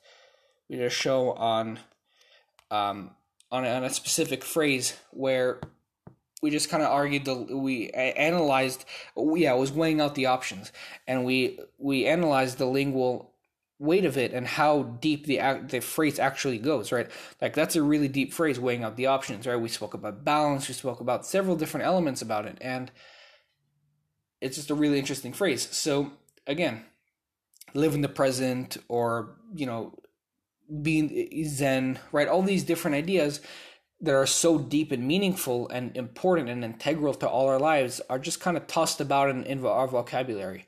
we 0.68 0.76
did 0.76 0.86
a 0.86 0.90
show 0.90 1.32
on 1.32 1.80
um 2.70 3.10
on 3.50 3.64
on 3.64 3.84
a 3.84 3.90
specific 3.90 4.44
phrase 4.44 4.94
where 5.10 5.60
we 6.42 6.50
just 6.50 6.68
kind 6.68 6.82
of 6.82 6.90
argued 6.90 7.24
the 7.24 7.34
we 7.34 7.90
analyzed 7.90 8.84
yeah 9.34 9.54
it 9.54 9.58
was 9.58 9.72
weighing 9.72 10.00
out 10.00 10.14
the 10.14 10.26
options 10.26 10.70
and 11.06 11.24
we 11.24 11.58
we 11.78 12.06
analyzed 12.06 12.58
the 12.58 12.66
lingual 12.66 13.32
weight 13.78 14.04
of 14.04 14.16
it 14.16 14.32
and 14.32 14.46
how 14.46 14.82
deep 15.00 15.26
the 15.26 15.38
the 15.68 15.80
phrase 15.80 16.18
actually 16.18 16.58
goes, 16.58 16.92
right? 16.92 17.10
Like 17.40 17.54
that's 17.54 17.76
a 17.76 17.82
really 17.82 18.08
deep 18.08 18.32
phrase, 18.32 18.58
weighing 18.58 18.84
out 18.84 18.96
the 18.96 19.06
options, 19.06 19.46
right? 19.46 19.56
We 19.56 19.68
spoke 19.68 19.94
about 19.94 20.24
balance, 20.24 20.68
we 20.68 20.74
spoke 20.74 21.00
about 21.00 21.26
several 21.26 21.56
different 21.56 21.86
elements 21.86 22.22
about 22.22 22.46
it, 22.46 22.58
and 22.60 22.90
it's 24.40 24.56
just 24.56 24.70
a 24.70 24.74
really 24.74 24.98
interesting 24.98 25.32
phrase. 25.32 25.68
So 25.76 26.12
again, 26.46 26.84
live 27.74 27.94
in 27.94 28.00
the 28.00 28.08
present, 28.08 28.78
or 28.88 29.36
you 29.54 29.66
know, 29.66 29.94
being 30.82 31.44
zen, 31.46 31.98
right? 32.12 32.28
All 32.28 32.42
these 32.42 32.64
different 32.64 32.96
ideas 32.96 33.40
that 34.00 34.14
are 34.14 34.26
so 34.26 34.58
deep 34.58 34.92
and 34.92 35.06
meaningful 35.06 35.68
and 35.68 35.96
important 35.96 36.48
and 36.48 36.64
integral 36.64 37.14
to 37.14 37.28
all 37.28 37.48
our 37.48 37.58
lives 37.58 38.00
are 38.10 38.18
just 38.18 38.40
kind 38.40 38.56
of 38.56 38.66
tossed 38.66 39.00
about 39.00 39.30
in, 39.30 39.44
in 39.44 39.64
our 39.64 39.88
vocabulary. 39.88 40.66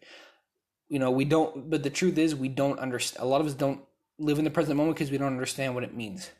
You 0.88 0.99
know 0.99 1.11
we 1.11 1.26
don't 1.26 1.68
but 1.68 1.82
the 1.82 1.90
truth 1.90 2.16
is 2.16 2.35
we 2.35 2.49
don't 2.49 2.78
understand 2.78 3.23
a 3.23 3.28
lot 3.28 3.42
of 3.42 3.47
us 3.47 3.52
don't 3.52 3.82
live 4.18 4.38
in 4.38 4.44
the 4.44 4.50
present 4.50 4.76
moment 4.76 4.97
because 4.97 5.11
we 5.11 5.18
don't 5.18 5.28
understand 5.28 5.75
what 5.75 5.85
it 5.85 5.94
means 5.94 6.30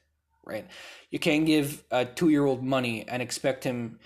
right? 0.47 0.66
You 1.11 1.18
can't 1.18 1.45
give 1.45 1.85
a 1.90 2.07
two 2.07 2.30
year 2.30 2.47
old 2.47 2.64
money 2.64 3.07
and 3.07 3.21
expect 3.21 3.62
him 3.62 3.99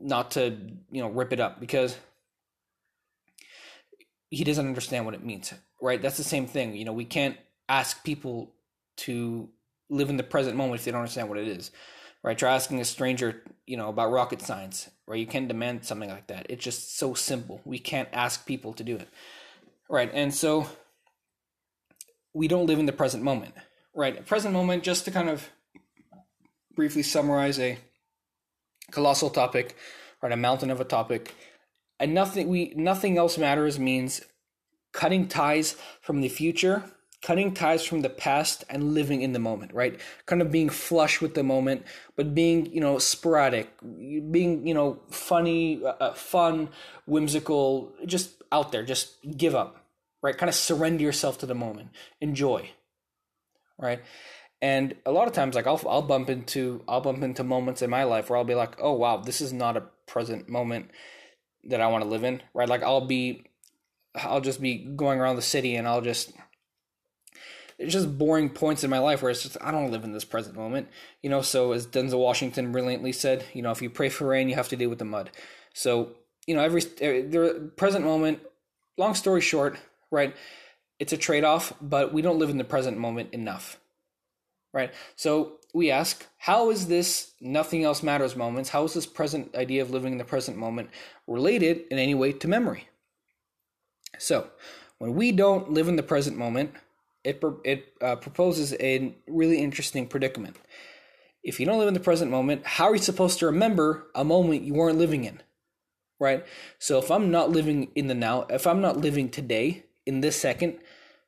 not 0.00 0.30
to 0.32 0.56
you 0.92 1.02
know 1.02 1.08
rip 1.08 1.32
it 1.32 1.40
up 1.40 1.58
because 1.58 1.98
he 4.30 4.44
doesn't 4.44 4.64
understand 4.64 5.04
what 5.04 5.14
it 5.14 5.24
means 5.24 5.52
right? 5.82 6.00
That's 6.00 6.16
the 6.16 6.24
same 6.24 6.46
thing 6.46 6.76
you 6.76 6.84
know 6.84 6.92
we 6.92 7.04
can't 7.04 7.36
ask 7.68 8.04
people 8.04 8.52
to 8.98 9.48
live 9.88 10.08
in 10.08 10.16
the 10.16 10.22
present 10.22 10.56
moment 10.56 10.78
if 10.78 10.84
they 10.84 10.92
don't 10.92 11.00
understand 11.00 11.28
what 11.28 11.38
it 11.38 11.48
is 11.48 11.72
right 12.22 12.38
try 12.38 12.54
asking 12.54 12.80
a 12.80 12.84
stranger 12.84 13.42
you 13.66 13.76
know 13.76 13.88
about 13.88 14.10
rocket 14.10 14.42
science 14.42 14.90
right 15.06 15.20
you 15.20 15.26
can 15.26 15.48
demand 15.48 15.84
something 15.84 16.10
like 16.10 16.26
that 16.26 16.46
it's 16.48 16.64
just 16.64 16.96
so 16.96 17.14
simple 17.14 17.60
we 17.64 17.78
can't 17.78 18.08
ask 18.12 18.46
people 18.46 18.72
to 18.72 18.84
do 18.84 18.96
it 18.96 19.08
Right. 19.90 20.10
And 20.14 20.32
so 20.32 20.68
we 22.32 22.46
don't 22.46 22.66
live 22.66 22.78
in 22.78 22.86
the 22.86 22.92
present 22.92 23.24
moment. 23.24 23.54
Right. 23.92 24.24
Present 24.24 24.54
moment, 24.54 24.84
just 24.84 25.04
to 25.06 25.10
kind 25.10 25.28
of 25.28 25.50
briefly 26.76 27.02
summarize 27.02 27.58
a 27.58 27.78
colossal 28.92 29.30
topic, 29.30 29.76
right, 30.22 30.30
a 30.30 30.36
mountain 30.36 30.70
of 30.70 30.80
a 30.80 30.84
topic. 30.84 31.34
And 31.98 32.14
nothing 32.14 32.48
we 32.48 32.72
nothing 32.76 33.18
else 33.18 33.36
matters 33.36 33.80
means 33.80 34.22
cutting 34.92 35.26
ties 35.26 35.76
from 36.00 36.20
the 36.20 36.28
future, 36.28 36.84
cutting 37.22 37.52
ties 37.52 37.84
from 37.84 38.00
the 38.00 38.08
past 38.08 38.64
and 38.70 38.94
living 38.94 39.22
in 39.22 39.32
the 39.32 39.38
moment, 39.38 39.72
right? 39.74 40.00
Kind 40.26 40.40
of 40.40 40.50
being 40.50 40.70
flush 40.70 41.20
with 41.20 41.34
the 41.34 41.42
moment, 41.42 41.84
but 42.16 42.34
being, 42.34 42.72
you 42.72 42.80
know, 42.80 42.98
sporadic, 42.98 43.68
being, 44.30 44.66
you 44.66 44.74
know, 44.74 45.00
funny, 45.10 45.82
uh, 45.84 46.12
fun, 46.14 46.70
whimsical, 47.06 47.92
just 48.06 48.42
out 48.50 48.72
there, 48.72 48.82
just 48.82 49.16
give 49.36 49.54
up 49.54 49.80
right? 50.22 50.36
Kind 50.36 50.48
of 50.48 50.54
surrender 50.54 51.02
yourself 51.02 51.38
to 51.38 51.46
the 51.46 51.54
moment, 51.54 51.90
enjoy, 52.20 52.70
right? 53.78 54.00
And 54.62 54.94
a 55.06 55.12
lot 55.12 55.26
of 55.26 55.32
times, 55.32 55.54
like 55.54 55.66
I'll 55.66 55.80
I'll 55.88 56.02
bump 56.02 56.28
into 56.28 56.82
I'll 56.86 57.00
bump 57.00 57.22
into 57.22 57.44
moments 57.44 57.82
in 57.82 57.90
my 57.90 58.04
life 58.04 58.28
where 58.28 58.36
I'll 58.36 58.44
be 58.44 58.54
like, 58.54 58.76
oh 58.80 58.92
wow, 58.92 59.18
this 59.18 59.40
is 59.40 59.52
not 59.52 59.76
a 59.76 59.84
present 60.06 60.48
moment 60.48 60.90
that 61.64 61.80
I 61.80 61.86
want 61.86 62.04
to 62.04 62.10
live 62.10 62.24
in, 62.24 62.42
right? 62.54 62.68
Like 62.68 62.82
I'll 62.82 63.06
be, 63.06 63.44
I'll 64.14 64.40
just 64.40 64.60
be 64.60 64.78
going 64.78 65.20
around 65.20 65.36
the 65.36 65.42
city 65.42 65.76
and 65.76 65.86
I'll 65.88 66.00
just 66.00 66.32
it's 67.80 67.94
just 67.94 68.18
boring 68.18 68.50
points 68.50 68.84
in 68.84 68.90
my 68.90 68.98
life 68.98 69.22
where 69.22 69.30
it's 69.30 69.42
just 69.42 69.56
I 69.60 69.70
don't 69.70 69.90
live 69.90 70.04
in 70.04 70.12
this 70.12 70.24
present 70.24 70.54
moment, 70.54 70.88
you 71.22 71.30
know. 71.30 71.40
So 71.40 71.72
as 71.72 71.86
Denzel 71.86 72.18
Washington 72.18 72.72
brilliantly 72.72 73.12
said, 73.12 73.44
you 73.54 73.62
know, 73.62 73.70
if 73.70 73.80
you 73.80 73.88
pray 73.88 74.10
for 74.10 74.26
rain, 74.26 74.50
you 74.50 74.54
have 74.54 74.68
to 74.68 74.76
deal 74.76 74.90
with 74.90 74.98
the 74.98 75.06
mud. 75.06 75.30
So 75.72 76.12
you 76.46 76.54
know, 76.54 76.62
every 76.62 76.82
er, 77.02 77.22
the 77.22 77.72
present 77.76 78.04
moment. 78.04 78.40
Long 78.98 79.14
story 79.14 79.40
short, 79.40 79.78
right? 80.10 80.36
It's 80.98 81.14
a 81.14 81.16
trade 81.16 81.42
off, 81.42 81.72
but 81.80 82.12
we 82.12 82.20
don't 82.20 82.38
live 82.38 82.50
in 82.50 82.58
the 82.58 82.64
present 82.64 82.98
moment 82.98 83.32
enough, 83.32 83.80
right? 84.74 84.92
So 85.16 85.60
we 85.72 85.90
ask, 85.90 86.26
how 86.36 86.70
is 86.70 86.88
this 86.88 87.32
nothing 87.40 87.84
else 87.84 88.02
matters 88.02 88.36
moments, 88.36 88.68
how 88.68 88.84
is 88.84 88.92
this 88.92 89.06
present 89.06 89.54
idea 89.54 89.80
of 89.80 89.90
living 89.90 90.12
in 90.12 90.18
the 90.18 90.24
present 90.24 90.58
moment 90.58 90.90
related 91.26 91.84
in 91.90 91.98
any 91.98 92.14
way 92.14 92.32
to 92.32 92.48
memory? 92.48 92.88
So, 94.18 94.50
when 94.98 95.14
we 95.14 95.32
don't 95.32 95.70
live 95.70 95.88
in 95.88 95.96
the 95.96 96.02
present 96.02 96.36
moment, 96.36 96.74
it, 97.24 97.42
it 97.64 97.92
uh, 98.00 98.16
proposes 98.16 98.74
a 98.80 99.14
really 99.26 99.58
interesting 99.58 100.06
predicament. 100.06 100.56
If 101.42 101.58
you 101.58 101.66
don't 101.66 101.78
live 101.78 101.88
in 101.88 101.94
the 101.94 102.00
present 102.00 102.30
moment, 102.30 102.66
how 102.66 102.86
are 102.86 102.94
you 102.94 103.02
supposed 103.02 103.38
to 103.38 103.46
remember 103.46 104.06
a 104.14 104.24
moment 104.24 104.62
you 104.62 104.74
weren't 104.74 104.98
living 104.98 105.24
in? 105.24 105.42
Right? 106.18 106.44
So, 106.78 106.98
if 106.98 107.10
I'm 107.10 107.30
not 107.30 107.50
living 107.50 107.92
in 107.94 108.08
the 108.08 108.14
now, 108.14 108.42
if 108.50 108.66
I'm 108.66 108.82
not 108.82 108.98
living 108.98 109.30
today, 109.30 109.84
in 110.06 110.20
this 110.20 110.36
second, 110.36 110.78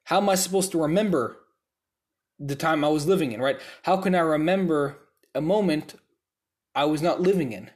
how 0.04 0.18
am 0.18 0.28
I 0.28 0.34
supposed 0.34 0.72
to 0.72 0.82
remember 0.82 1.36
the 2.38 2.56
time 2.56 2.84
I 2.84 2.88
was 2.88 3.06
living 3.06 3.32
in, 3.32 3.40
right? 3.40 3.60
How 3.84 3.96
can 3.96 4.14
I 4.14 4.20
remember 4.20 4.98
a 5.34 5.40
moment 5.40 5.94
I 6.74 6.86
was 6.86 7.02
not 7.02 7.20
living 7.20 7.52
in, 7.52 7.70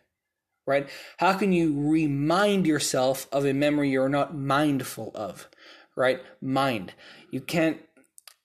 right? 0.66 0.88
How 1.18 1.34
can 1.34 1.52
you 1.52 1.88
remind 1.88 2.66
yourself 2.66 3.28
of 3.30 3.44
a 3.44 3.52
memory 3.52 3.90
you're 3.90 4.08
not 4.08 4.36
mindful 4.36 5.12
of, 5.14 5.48
right? 5.94 6.20
Mind. 6.42 6.94
You 7.30 7.40
can't, 7.40 7.78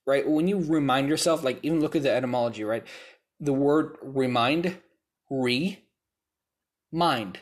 right? 0.06 0.28
When 0.28 0.48
you 0.48 0.60
remind 0.60 1.10
yourself, 1.10 1.44
like 1.44 1.60
even 1.64 1.80
look 1.80 1.96
at 1.96 2.04
the 2.04 2.12
etymology, 2.12 2.64
right? 2.64 2.86
The 3.40 3.54
word 3.54 3.98
remind, 4.02 4.78
re, 5.30 5.84
mind. 6.92 7.40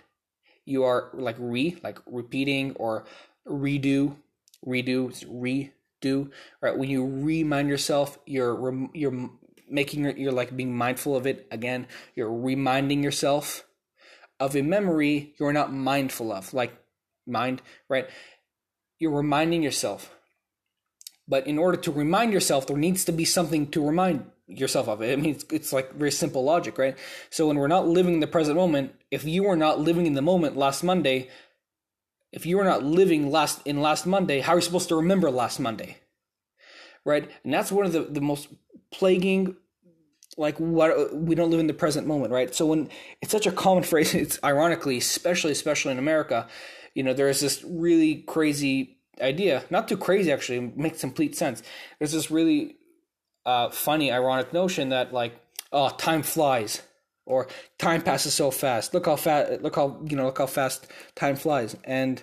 You 0.66 0.84
are 0.84 1.10
like 1.14 1.36
re, 1.40 1.78
like 1.84 2.00
repeating 2.06 2.74
or 2.76 3.06
redo, 3.48 4.16
redo, 4.66 5.26
re, 5.28 5.74
do 6.02 6.32
right 6.62 6.78
when 6.78 6.90
you 6.90 7.06
remind 7.06 7.70
yourself 7.70 8.20
you're 8.26 8.90
you're 8.94 9.30
making 9.70 10.18
you're 10.18 10.32
like 10.32 10.56
being 10.56 10.76
mindful 10.76 11.16
of 11.16 11.28
it 11.28 11.48
again 11.52 11.88
you're 12.16 12.34
reminding 12.34 13.04
yourself 13.04 13.66
of 14.40 14.56
a 14.56 14.62
memory 14.62 15.34
you're 15.40 15.54
not 15.54 15.74
mindful 15.74 16.32
of 16.32 16.54
like 16.54 16.74
mind 17.28 17.62
right 17.88 18.10
you're 18.98 19.12
reminding 19.12 19.62
yourself 19.62 20.16
but 21.30 21.48
in 21.48 21.58
order 21.58 21.78
to 21.78 21.92
remind 21.92 22.34
yourself 22.34 22.68
there 22.68 22.76
needs 22.76 23.06
to 23.06 23.14
be 23.14 23.24
something 23.24 23.68
to 23.68 23.86
remind 23.86 24.26
yourself 24.48 24.90
of 24.90 25.02
it 25.02 25.14
i 25.14 25.16
mean 25.16 25.36
it's, 25.36 25.46
it's 25.52 25.72
like 25.72 25.94
very 25.94 26.12
simple 26.12 26.44
logic 26.44 26.78
right 26.78 26.98
so 27.30 27.48
when 27.48 27.58
we're 27.58 27.68
not 27.68 27.88
living 27.88 28.16
in 28.16 28.20
the 28.20 28.28
present 28.28 28.58
moment 28.58 28.94
if 29.12 29.24
you 29.24 29.44
were 29.44 29.56
not 29.56 29.80
living 29.80 30.06
in 30.08 30.14
the 30.14 30.22
moment 30.22 30.58
last 30.58 30.84
monday 30.84 31.30
if 32.32 32.46
you 32.46 32.60
are 32.60 32.66
not 32.66 32.84
living 32.84 33.32
last 33.32 33.62
in 33.66 33.82
last 33.82 34.06
Monday, 34.06 34.40
how 34.40 34.54
are 34.54 34.58
you 34.58 34.62
supposed 34.62 34.90
to 34.90 34.96
remember 34.96 35.32
last 35.32 35.60
Monday? 35.60 35.98
Right? 37.06 37.30
And 37.44 37.54
that's 37.54 37.72
one 37.72 37.86
of 37.86 37.94
the, 37.94 38.02
the 38.02 38.22
most 38.22 38.50
plaguing 38.92 39.56
like 40.38 40.58
what 40.58 41.14
we 41.14 41.36
don't 41.36 41.52
live 41.52 41.60
in 41.60 41.68
the 41.68 41.74
present 41.74 42.08
moment, 42.08 42.32
right? 42.32 42.54
So 42.56 42.68
when 42.68 42.90
it's 43.22 43.32
such 43.32 43.48
a 43.48 43.52
common 43.52 43.84
phrase, 43.92 44.14
it's 44.14 44.40
ironically, 44.44 44.98
especially 44.98 45.52
especially 45.52 45.92
in 45.92 46.00
America, 46.00 46.48
you 46.94 47.04
know, 47.04 47.14
there 47.14 47.30
is 47.30 47.40
this 47.40 47.64
really 47.68 48.16
crazy 48.16 48.99
idea, 49.22 49.64
not 49.70 49.88
too 49.88 49.98
crazy 49.98 50.32
actually, 50.32 50.72
makes 50.76 51.02
complete 51.02 51.36
sense. 51.36 51.64
There's 51.98 52.12
this 52.12 52.32
really 52.32 52.78
uh, 53.46 53.70
funny, 53.70 54.12
ironic 54.12 54.54
notion 54.54 54.90
that 54.90 55.14
like, 55.14 55.34
oh, 55.72 55.90
time 55.90 56.24
flies 56.24 56.82
or 57.26 57.48
time 57.78 58.02
passes 58.02 58.34
so 58.34 58.52
fast. 58.52 58.94
Look 58.94 59.06
how 59.06 59.16
fast 59.16 59.62
look 59.62 59.76
how 59.76 60.02
you 60.10 60.18
know 60.18 60.26
look 60.26 60.40
how 60.40 60.48
fast 60.48 60.88
time 61.16 61.36
flies. 61.36 61.78
And 61.86 62.22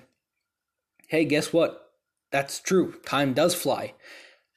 hey, 1.08 1.24
guess 1.24 1.52
what? 1.52 1.92
That's 2.32 2.58
true. 2.58 2.94
Time 3.06 3.32
does 3.32 3.54
fly. 3.54 3.94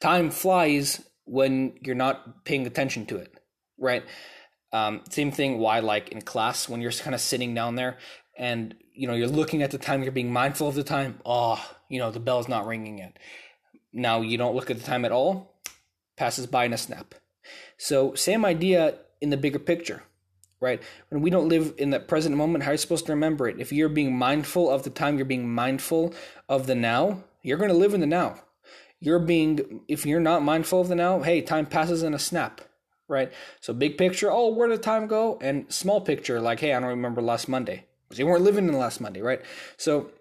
Time 0.02 0.32
flies 0.32 1.08
when 1.26 1.74
you're 1.82 1.96
not 1.96 2.44
paying 2.46 2.66
attention 2.66 3.06
to 3.06 3.18
it, 3.18 3.32
right? 3.78 4.04
Um, 4.74 5.02
same 5.10 5.32
thing. 5.32 5.60
Why, 5.60 5.80
like 5.80 6.10
in 6.10 6.22
class, 6.22 6.68
when 6.68 6.82
you're 6.82 6.92
kind 6.92 7.16
of 7.16 7.22
sitting 7.22 7.54
down 7.54 7.76
there 7.76 7.98
and 8.38 8.76
you 8.94 9.08
know 9.08 9.14
you're 9.14 9.28
looking 9.28 9.62
at 9.62 9.72
the 9.72 9.78
time, 9.78 10.04
you're 10.04 10.12
being 10.12 10.34
mindful 10.34 10.68
of 10.68 10.76
the 10.76 10.84
time. 10.84 11.20
Oh, 11.26 11.64
you 11.90 12.00
know 12.00 12.12
the 12.12 12.20
bell's 12.20 12.48
not 12.48 12.66
ringing 12.66 13.00
yet. 13.00 13.18
Now 13.92 14.22
you 14.22 14.38
don't 14.38 14.56
look 14.56 14.72
at 14.72 14.78
the 14.78 14.86
time 14.86 15.04
at 15.04 15.12
all. 15.12 15.56
Passes 16.16 16.48
by 16.48 16.66
in 16.66 16.74
a 16.74 16.78
snap. 16.78 17.16
So 17.78 18.14
same 18.14 18.46
idea 18.46 18.96
in 19.22 19.30
the 19.30 19.38
bigger 19.38 19.60
picture 19.60 20.04
right? 20.60 20.82
When 21.10 21.22
we 21.22 21.30
don't 21.30 21.50
live 21.50 21.74
in 21.78 21.92
that 21.92 22.08
present 22.08 22.36
moment, 22.36 22.64
how 22.64 22.72
are 22.72 22.74
you 22.74 22.78
supposed 22.78 23.06
to 23.06 23.14
remember 23.14 23.48
it? 23.48 23.60
If 23.60 23.72
you're 23.72 23.90
being 23.90 24.16
mindful 24.16 24.70
of 24.70 24.84
the 24.84 24.90
time, 24.90 25.18
you're 25.18 25.26
being 25.26 25.50
mindful 25.50 26.14
of 26.48 26.68
the 26.68 26.76
now, 26.76 27.24
you're 27.42 27.58
going 27.58 27.70
to 27.70 27.76
live 27.76 27.94
in 27.94 28.02
the 28.02 28.08
now. 28.08 28.42
You're 29.00 29.20
being, 29.20 29.82
if 29.88 30.06
you're 30.06 30.20
not 30.20 30.44
mindful 30.44 30.82
of 30.82 30.90
the 30.90 30.96
now, 30.96 31.22
hey, 31.22 31.42
time 31.42 31.66
passes 31.66 32.04
in 32.04 32.14
a 32.14 32.20
snap, 32.20 32.62
right? 33.08 33.32
So 33.62 33.74
big 33.74 33.98
picture, 33.98 34.30
oh, 34.30 34.50
where 34.50 34.68
did 34.68 34.84
time 34.84 35.08
go? 35.08 35.38
And 35.42 35.72
small 35.72 36.02
picture, 36.02 36.42
like, 36.42 36.60
hey, 36.60 36.74
I 36.74 36.80
don't 36.80 36.90
remember 36.90 37.22
last 37.22 37.48
Monday. 37.48 37.86
Because 38.08 38.20
you 38.20 38.26
weren't 38.26 38.44
living 38.44 38.66
in 38.66 38.74
the 38.74 38.78
last 38.78 39.00
Monday, 39.00 39.22
right? 39.22 39.42
So 39.78 40.12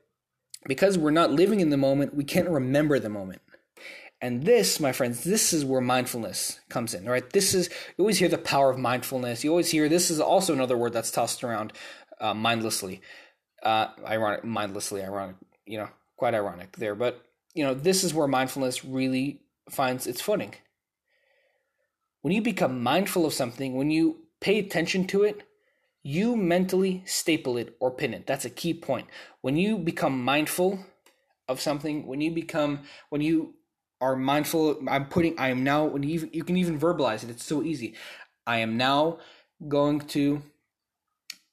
because 0.67 0.99
we're 0.99 1.11
not 1.11 1.31
living 1.31 1.61
in 1.61 1.71
the 1.71 1.77
moment, 1.77 2.15
we 2.15 2.25
can't 2.25 2.49
remember 2.49 2.99
the 2.99 3.09
moment. 3.09 3.43
And 4.21 4.43
this, 4.43 4.81
my 4.81 4.91
friends, 4.91 5.23
this 5.23 5.53
is 5.53 5.65
where 5.65 5.81
mindfulness 5.81 6.59
comes 6.69 6.93
in, 6.93 7.09
right? 7.09 7.29
This 7.31 7.55
is, 7.55 7.69
you 7.97 8.03
always 8.03 8.19
hear 8.19 8.29
the 8.29 8.37
power 8.37 8.71
of 8.71 8.79
mindfulness. 8.79 9.45
You 9.45 9.51
always 9.51 9.71
hear, 9.71 9.89
this 9.89 10.11
is 10.11 10.19
also 10.19 10.53
another 10.53 10.77
word 10.77 10.93
that's 10.93 11.13
tossed 11.13 11.45
around 11.45 11.73
uh, 12.21 12.35
mindlessly. 12.35 13.01
Uh, 13.63 13.89
ironic, 14.05 14.45
mindlessly, 14.45 15.03
ironic, 15.03 15.37
you 15.67 15.79
know, 15.79 15.89
quite 16.17 16.35
ironic 16.35 16.77
there. 16.77 16.97
But, 16.97 17.25
you 17.55 17.65
know, 17.65 17.75
this 17.75 18.03
is 18.03 18.13
where 18.13 18.27
mindfulness 18.27 18.85
really 18.85 19.41
finds 19.71 20.07
its 20.07 20.21
footing. 20.21 20.55
When 22.23 22.35
you 22.35 22.43
become 22.43 22.83
mindful 22.83 23.25
of 23.25 23.33
something, 23.33 23.75
when 23.75 23.91
you 23.91 24.19
pay 24.41 24.59
attention 24.59 25.07
to 25.09 25.23
it, 25.23 25.48
you 26.09 26.37
mentally 26.37 27.03
staple 27.05 27.59
it 27.59 27.77
or 27.81 27.91
pin 27.91 28.15
it. 28.15 28.27
That's 28.27 28.45
a 28.45 28.51
key 28.51 28.73
point. 28.73 29.09
When 29.43 29.57
you 29.57 29.79
become 29.79 30.25
mindful 30.25 30.79
of 31.47 31.61
something, 31.61 32.07
when 32.07 32.21
you 32.21 32.31
become, 32.31 32.81
when 33.11 33.21
you 33.21 33.55
are 34.01 34.17
mindful. 34.17 34.79
I'm 34.89 35.07
putting. 35.07 35.39
I 35.39 35.49
am 35.49 35.65
now. 35.65 35.85
When 35.85 36.03
you 36.03 36.11
even, 36.11 36.31
you 36.33 36.45
can 36.45 36.57
even 36.57 36.79
verbalize 36.79 37.25
it. 37.25 37.31
It's 37.31 37.45
so 37.45 37.63
easy. 37.63 37.95
I 38.47 38.59
am 38.59 38.77
now 38.77 39.19
going 39.67 40.01
to 40.01 40.43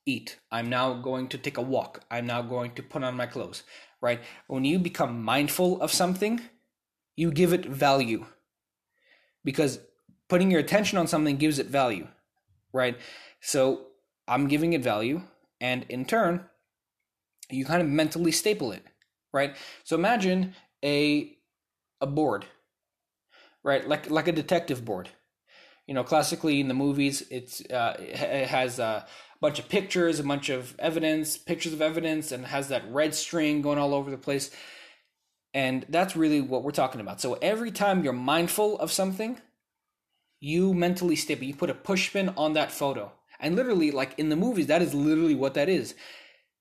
eat. 0.05 0.37
I'm 0.51 0.69
now 0.69 0.93
going 0.93 1.27
to 1.29 1.37
take 1.37 1.57
a 1.57 1.61
walk. 1.61 2.01
I'm 2.11 2.27
now 2.27 2.41
going 2.41 2.75
to 2.75 2.83
put 2.83 3.03
on 3.03 3.15
my 3.15 3.25
clothes. 3.25 3.63
Right. 4.01 4.19
When 4.47 4.65
you 4.65 4.77
become 4.77 5.23
mindful 5.23 5.81
of 5.81 5.91
something, 5.91 6.41
you 7.15 7.31
give 7.31 7.53
it 7.53 7.65
value. 7.65 8.25
Because 9.43 9.79
putting 10.27 10.51
your 10.51 10.59
attention 10.59 10.97
on 10.97 11.07
something 11.07 11.37
gives 11.37 11.59
it 11.59 11.67
value. 11.67 12.07
Right. 12.71 12.97
So 13.41 13.87
I'm 14.27 14.47
giving 14.47 14.73
it 14.73 14.81
value, 14.81 15.21
and 15.61 15.85
in 15.89 16.05
turn, 16.05 16.45
you 17.49 17.65
kind 17.65 17.81
of 17.81 17.87
mentally 17.87 18.31
staple 18.31 18.71
it. 18.71 18.83
Right. 19.33 19.55
So 19.83 19.95
imagine 19.95 20.55
a 20.83 21.37
a 22.01 22.07
board, 22.07 22.45
right? 23.63 23.87
Like 23.87 24.09
like 24.09 24.27
a 24.27 24.31
detective 24.31 24.85
board. 24.85 25.09
You 25.87 25.93
know, 25.93 26.03
classically 26.03 26.59
in 26.59 26.67
the 26.67 26.73
movies, 26.73 27.23
it's 27.29 27.61
uh, 27.69 27.95
it 27.99 28.47
has 28.47 28.79
a 28.79 29.05
bunch 29.41 29.59
of 29.59 29.69
pictures, 29.69 30.19
a 30.19 30.23
bunch 30.23 30.49
of 30.49 30.75
evidence, 30.79 31.37
pictures 31.37 31.73
of 31.73 31.81
evidence, 31.81 32.31
and 32.31 32.45
has 32.47 32.69
that 32.69 32.91
red 32.91 33.13
string 33.13 33.61
going 33.61 33.77
all 33.77 33.93
over 33.93 34.09
the 34.09 34.17
place. 34.17 34.49
And 35.53 35.85
that's 35.87 36.15
really 36.15 36.41
what 36.41 36.63
we're 36.63 36.71
talking 36.71 37.01
about. 37.01 37.21
So 37.21 37.35
every 37.41 37.71
time 37.71 38.03
you're 38.03 38.13
mindful 38.13 38.77
of 38.79 38.91
something, 38.91 39.39
you 40.39 40.73
mentally 40.73 41.15
staple. 41.15 41.45
You 41.45 41.55
put 41.55 41.69
a 41.69 41.75
pushpin 41.75 42.33
on 42.35 42.53
that 42.53 42.71
photo, 42.71 43.11
and 43.39 43.55
literally, 43.55 43.91
like 43.91 44.17
in 44.17 44.29
the 44.29 44.35
movies, 44.35 44.67
that 44.67 44.81
is 44.81 44.93
literally 44.93 45.35
what 45.35 45.53
that 45.53 45.69
is. 45.69 45.95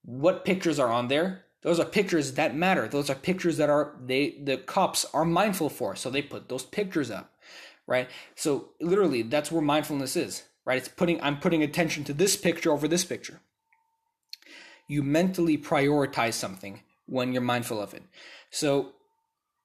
What 0.03 0.45
pictures 0.45 0.79
are 0.79 0.91
on 0.91 1.07
there? 1.07 1.41
those 1.61 1.79
are 1.79 1.85
pictures 1.85 2.33
that 2.33 2.55
matter. 2.55 2.87
Those 2.87 3.09
are 3.09 3.15
pictures 3.15 3.57
that 3.57 3.71
are 3.71 3.95
they 3.99 4.37
the 4.39 4.57
cops 4.57 5.03
are 5.15 5.25
mindful 5.25 5.69
for. 5.69 5.95
So 5.95 6.11
they 6.11 6.21
put 6.21 6.47
those 6.47 6.63
pictures 6.63 7.09
up 7.09 7.35
right? 7.87 8.09
So 8.35 8.69
literally 8.81 9.21
that's 9.21 9.51
where 9.51 9.61
mindfulness 9.61 10.15
is 10.15 10.43
right? 10.65 10.77
It's 10.77 10.87
putting 10.87 11.21
i'm 11.21 11.39
putting 11.39 11.63
attention 11.63 12.03
to 12.05 12.13
this 12.13 12.35
picture 12.35 12.71
over 12.71 12.87
this 12.87 13.05
picture. 13.05 13.39
You 14.87 15.03
mentally 15.03 15.57
prioritize 15.57 16.33
something 16.33 16.81
when 17.07 17.33
you're 17.33 17.41
mindful 17.41 17.81
of 17.81 17.93
it. 17.93 18.03
So 18.49 18.93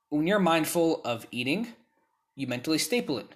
when 0.09 0.27
you're 0.27 0.38
mindful 0.38 1.01
of 1.05 1.27
eating 1.31 1.75
you 2.35 2.46
mentally 2.46 2.79
staple 2.79 3.18
it. 3.18 3.35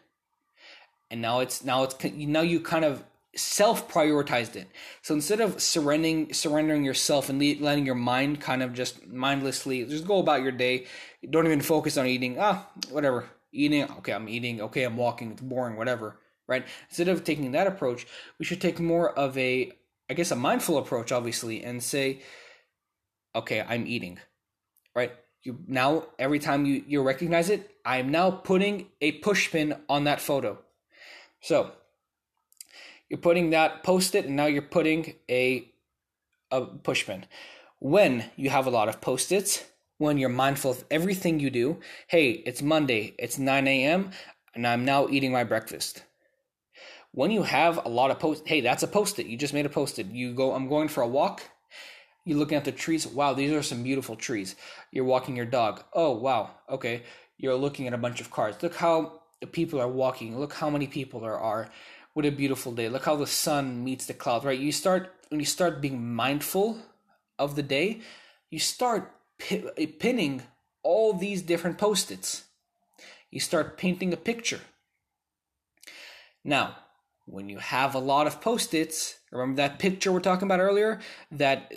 And 1.11 1.21
now 1.21 1.41
it's 1.41 1.65
now 1.65 1.85
it's 1.85 1.97
now 2.03 2.41
you 2.41 2.61
kind 2.61 2.85
of 2.85 3.05
self 3.37 3.89
prioritized 3.89 4.57
it. 4.57 4.69
So 5.03 5.15
instead 5.15 5.41
of 5.41 5.61
surrendering 5.61 6.33
surrendering 6.33 6.85
yourself 6.85 7.29
and 7.29 7.41
letting 7.61 7.87
your 7.87 7.95
mind 7.95 8.41
kind 8.41 8.63
of 8.63 8.73
just 8.73 9.07
mindlessly 9.07 9.85
just 9.85 10.07
go 10.07 10.19
about 10.19 10.43
your 10.43 10.53
day, 10.53 10.87
don't 11.29 11.47
even 11.47 11.61
focus 11.61 11.97
on 11.97 12.07
eating. 12.07 12.37
Ah, 12.39 12.69
whatever. 12.91 13.27
Eating, 13.53 13.85
okay, 13.99 14.13
I'm 14.13 14.29
eating, 14.29 14.61
okay, 14.61 14.83
I'm 14.83 14.97
walking, 14.97 15.33
it's 15.33 15.41
boring, 15.41 15.77
whatever. 15.77 16.17
Right? 16.47 16.67
Instead 16.89 17.09
of 17.09 17.25
taking 17.25 17.53
that 17.53 17.67
approach, 17.67 18.07
we 18.39 18.45
should 18.45 18.61
take 18.61 18.81
more 18.81 19.17
of 19.19 19.37
a 19.39 19.73
I 20.11 20.15
guess 20.15 20.31
a 20.31 20.37
mindful 20.37 20.79
approach 20.79 21.13
obviously 21.13 21.65
and 21.65 21.83
say 21.83 22.23
okay, 23.35 23.65
I'm 23.67 23.87
eating. 23.87 24.19
Right? 24.95 25.13
You 25.43 25.59
now 25.67 26.07
every 26.19 26.39
time 26.39 26.67
you 26.67 26.85
you 26.87 27.03
recognize 27.03 27.51
it, 27.51 27.71
I 27.85 27.99
am 27.99 28.11
now 28.11 28.31
putting 28.31 28.89
a 29.01 29.13
push 29.13 29.51
pin 29.51 29.77
on 29.89 30.05
that 30.05 30.21
photo. 30.21 30.59
So, 31.41 31.73
You're 33.09 33.21
putting 33.21 33.51
that 33.51 33.83
post 33.83 34.15
it, 34.15 34.27
and 34.27 34.37
now 34.37 34.47
you're 34.47 34.63
putting 34.63 35.15
a 35.31 35.71
a 36.51 36.63
pushpin. 36.63 37.25
When 37.81 38.25
you 38.37 38.51
have 38.51 38.67
a 38.67 38.71
lot 38.71 38.89
of 38.89 39.01
post 39.01 39.33
its, 39.33 39.65
when 39.99 40.19
you're 40.19 40.29
mindful 40.29 40.71
of 40.73 40.85
everything 40.91 41.41
you 41.41 41.51
do, 41.51 41.81
hey, 42.09 42.31
it's 42.31 42.63
Monday, 42.63 43.15
it's 43.19 43.39
9 43.39 43.67
a.m., 43.67 44.11
and 44.55 44.67
I'm 44.67 44.85
now 44.85 45.09
eating 45.09 45.33
my 45.33 45.45
breakfast. 45.45 46.05
When 47.13 47.31
you 47.31 47.43
have 47.43 47.85
a 47.85 47.89
lot 47.89 48.11
of 48.11 48.19
post, 48.19 48.47
hey, 48.47 48.61
that's 48.61 48.83
a 48.83 48.89
post 48.89 49.19
it. 49.19 49.27
You 49.27 49.37
just 49.37 49.55
made 49.55 49.67
a 49.67 49.71
post 49.71 49.99
it. 49.99 50.07
You 50.07 50.33
go, 50.33 50.53
I'm 50.53 50.69
going 50.69 50.89
for 50.89 51.03
a 51.03 51.09
walk. 51.09 51.43
You're 52.25 52.39
looking 52.39 52.57
at 52.57 52.65
the 52.65 52.73
trees. 52.73 53.07
Wow, 53.07 53.35
these 53.35 53.53
are 53.53 53.63
some 53.63 53.83
beautiful 53.83 54.17
trees. 54.17 54.57
You're 54.91 55.05
walking 55.05 55.37
your 55.37 55.47
dog. 55.47 55.85
Oh, 55.93 56.13
wow. 56.13 56.51
Okay. 56.71 57.03
You're 57.37 57.55
looking 57.55 57.87
at 57.87 57.95
a 57.95 57.99
bunch 57.99 58.21
of 58.21 58.31
cars. 58.31 58.57
Look 58.63 58.75
how 58.75 59.21
the 59.41 59.47
people 59.47 59.81
are 59.81 59.89
walking. 59.89 60.39
Look 60.39 60.55
how 60.55 60.71
many 60.71 60.87
people 60.87 61.21
there 61.21 61.39
are. 61.39 61.71
What 62.15 62.25
a 62.27 62.31
beautiful 62.31 62.73
day. 62.73 62.89
Look 62.89 63.05
how 63.05 63.17
the 63.17 63.27
sun 63.27 63.83
meets 63.83 64.07
the 64.07 64.15
clouds, 64.15 64.45
right? 64.45 64.59
You 64.59 64.71
start, 64.71 65.13
when 65.29 65.41
you 65.41 65.47
start 65.47 65.81
being 65.81 66.15
mindful 66.15 66.79
of 67.41 67.57
the 67.57 67.63
day, 67.63 68.01
you 68.51 68.61
start 68.61 69.13
pinning 69.39 70.43
all 70.85 71.13
these 71.13 71.43
different 71.43 71.77
post 71.77 72.13
its. 72.13 72.45
You 73.33 73.41
start 73.41 73.77
painting 73.77 74.13
a 74.13 74.17
picture. 74.17 74.61
Now, 76.45 76.77
when 77.27 77.49
you 77.49 77.59
have 77.59 77.97
a 77.97 77.99
lot 77.99 78.29
of 78.29 78.41
post 78.41 78.75
its, 78.75 79.19
remember 79.33 79.57
that 79.57 79.81
picture 79.81 80.13
we're 80.13 80.21
talking 80.21 80.47
about 80.47 80.61
earlier? 80.61 81.01
That 81.33 81.73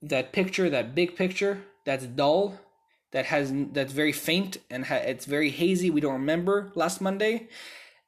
that 0.00 0.32
picture, 0.32 0.70
that 0.70 0.94
big 0.94 1.16
picture, 1.16 1.62
that's 1.84 2.06
dull, 2.06 2.60
that 3.10 3.24
has 3.26 3.52
that's 3.72 3.92
very 3.92 4.12
faint 4.12 4.58
and 4.70 4.84
ha- 4.84 4.96
it's 4.96 5.24
very 5.24 5.50
hazy. 5.50 5.90
We 5.90 6.00
don't 6.00 6.12
remember 6.12 6.70
last 6.76 7.00
Monday. 7.00 7.48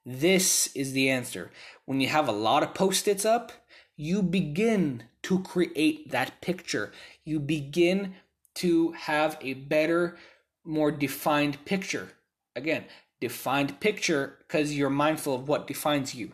This 0.08 0.68
is 0.76 0.92
the 0.92 1.10
answer. 1.10 1.50
When 1.84 2.00
you 2.00 2.06
have 2.06 2.28
a 2.28 2.32
lot 2.32 2.62
of 2.62 2.74
post 2.74 3.08
its 3.08 3.24
up, 3.24 3.50
you 3.96 4.22
begin 4.22 5.02
to 5.22 5.40
create 5.40 6.12
that 6.12 6.40
picture. 6.40 6.92
You 7.24 7.40
begin 7.40 8.14
to 8.56 8.92
have 8.92 9.36
a 9.40 9.54
better, 9.54 10.16
more 10.64 10.92
defined 10.92 11.64
picture. 11.64 12.12
Again, 12.54 12.84
defined 13.20 13.80
picture 13.80 14.38
because 14.46 14.72
you're 14.72 14.90
mindful 14.90 15.34
of 15.34 15.48
what 15.48 15.66
defines 15.66 16.14
you. 16.14 16.32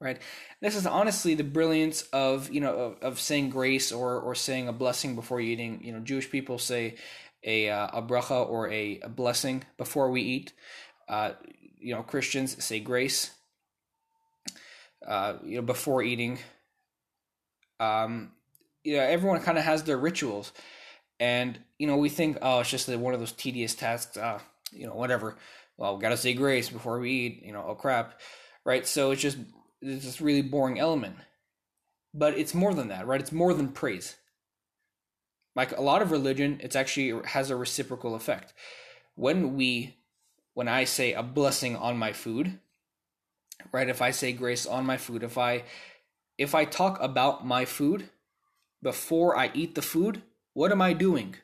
Right? 0.00 0.18
This 0.62 0.74
is 0.74 0.86
honestly 0.86 1.34
the 1.34 1.44
brilliance 1.44 2.02
of 2.12 2.50
you 2.50 2.60
know 2.60 2.74
of, 2.74 3.02
of 3.02 3.20
saying 3.20 3.50
grace 3.50 3.92
or 3.92 4.18
or 4.18 4.34
saying 4.34 4.66
a 4.66 4.72
blessing 4.72 5.14
before 5.14 5.40
eating. 5.40 5.82
You 5.84 5.92
know, 5.92 6.00
Jewish 6.00 6.30
people 6.30 6.58
say 6.58 6.96
a 7.42 7.68
uh, 7.68 7.88
a 7.92 8.02
bracha 8.02 8.48
or 8.48 8.70
a, 8.70 9.00
a 9.00 9.08
blessing 9.10 9.64
before 9.76 10.10
we 10.10 10.22
eat. 10.22 10.52
Uh, 11.08 11.32
you 11.84 11.94
know, 11.94 12.02
Christians 12.02 12.62
say 12.64 12.80
grace. 12.80 13.30
Uh, 15.06 15.34
you 15.44 15.56
know, 15.56 15.62
before 15.62 16.02
eating. 16.02 16.38
Um, 17.78 18.32
you 18.82 18.96
know, 18.96 19.02
everyone 19.02 19.40
kind 19.42 19.58
of 19.58 19.64
has 19.64 19.82
their 19.82 19.98
rituals, 19.98 20.52
and 21.20 21.58
you 21.78 21.86
know, 21.86 21.96
we 21.96 22.08
think, 22.08 22.38
oh, 22.40 22.60
it's 22.60 22.70
just 22.70 22.88
one 22.88 23.12
of 23.12 23.20
those 23.20 23.32
tedious 23.32 23.74
tasks. 23.74 24.16
Uh, 24.16 24.38
you 24.72 24.86
know, 24.86 24.94
whatever. 24.94 25.36
Well, 25.76 25.96
we 25.96 26.02
gotta 26.02 26.16
say 26.16 26.32
grace 26.32 26.70
before 26.70 26.98
we 26.98 27.10
eat. 27.10 27.42
You 27.44 27.52
know, 27.52 27.64
oh 27.68 27.74
crap, 27.74 28.20
right? 28.64 28.86
So 28.86 29.10
it's 29.10 29.20
just 29.20 29.36
it's 29.82 30.04
this 30.04 30.20
really 30.20 30.42
boring 30.42 30.78
element, 30.80 31.16
but 32.14 32.38
it's 32.38 32.54
more 32.54 32.72
than 32.72 32.88
that, 32.88 33.06
right? 33.06 33.20
It's 33.20 33.32
more 33.32 33.52
than 33.52 33.68
praise. 33.68 34.16
Like 35.54 35.76
a 35.76 35.82
lot 35.82 36.02
of 36.02 36.10
religion, 36.10 36.60
it's 36.62 36.76
actually 36.76 37.20
has 37.26 37.50
a 37.50 37.56
reciprocal 37.56 38.14
effect. 38.14 38.54
When 39.14 39.54
we, 39.54 39.96
when 40.54 40.68
I 40.68 40.84
say 40.84 41.12
a 41.12 41.22
blessing 41.22 41.76
on 41.76 41.98
my 41.98 42.12
food, 42.12 42.58
right? 43.72 43.88
If 43.88 44.00
I 44.00 44.10
say 44.10 44.32
grace 44.32 44.66
on 44.66 44.86
my 44.86 44.96
food, 44.96 45.22
if 45.22 45.36
I 45.36 45.64
if 46.38 46.54
I 46.54 46.64
talk 46.64 47.00
about 47.00 47.46
my 47.46 47.64
food 47.64 48.08
before 48.82 49.36
I 49.36 49.50
eat 49.54 49.74
the 49.74 49.82
food, 49.82 50.22
what 50.52 50.72
am 50.72 50.82
I 50.82 50.92
doing? 50.92 51.36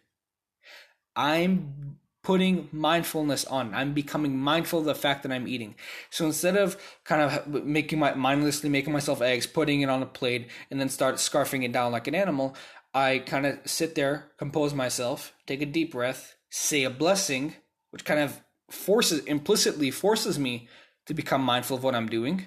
I'm 1.14 1.98
putting 2.22 2.68
mindfulness 2.70 3.44
on. 3.46 3.74
I'm 3.74 3.94
becoming 3.94 4.38
mindful 4.38 4.80
of 4.80 4.84
the 4.84 4.94
fact 4.94 5.22
that 5.22 5.32
I'm 5.32 5.48
eating. 5.48 5.74
So 6.10 6.26
instead 6.26 6.56
of 6.56 6.76
kind 7.04 7.22
of 7.22 7.64
making 7.64 7.98
my 7.98 8.14
mindlessly 8.14 8.68
making 8.68 8.92
myself 8.92 9.22
eggs, 9.22 9.46
putting 9.46 9.80
it 9.80 9.88
on 9.88 10.02
a 10.02 10.06
plate, 10.06 10.50
and 10.70 10.80
then 10.80 10.88
start 10.88 11.16
scarfing 11.16 11.64
it 11.64 11.72
down 11.72 11.92
like 11.92 12.06
an 12.08 12.14
animal, 12.14 12.56
I 12.92 13.18
kind 13.20 13.46
of 13.46 13.58
sit 13.64 13.94
there, 13.94 14.32
compose 14.36 14.74
myself, 14.74 15.32
take 15.46 15.62
a 15.62 15.66
deep 15.66 15.92
breath, 15.92 16.36
say 16.50 16.84
a 16.84 16.90
blessing, 16.90 17.54
which 17.90 18.04
kind 18.04 18.20
of 18.20 18.40
forces 18.70 19.24
implicitly 19.24 19.90
forces 19.90 20.38
me 20.38 20.68
to 21.06 21.14
become 21.14 21.42
mindful 21.42 21.76
of 21.76 21.84
what 21.84 21.94
I'm 21.94 22.08
doing. 22.08 22.46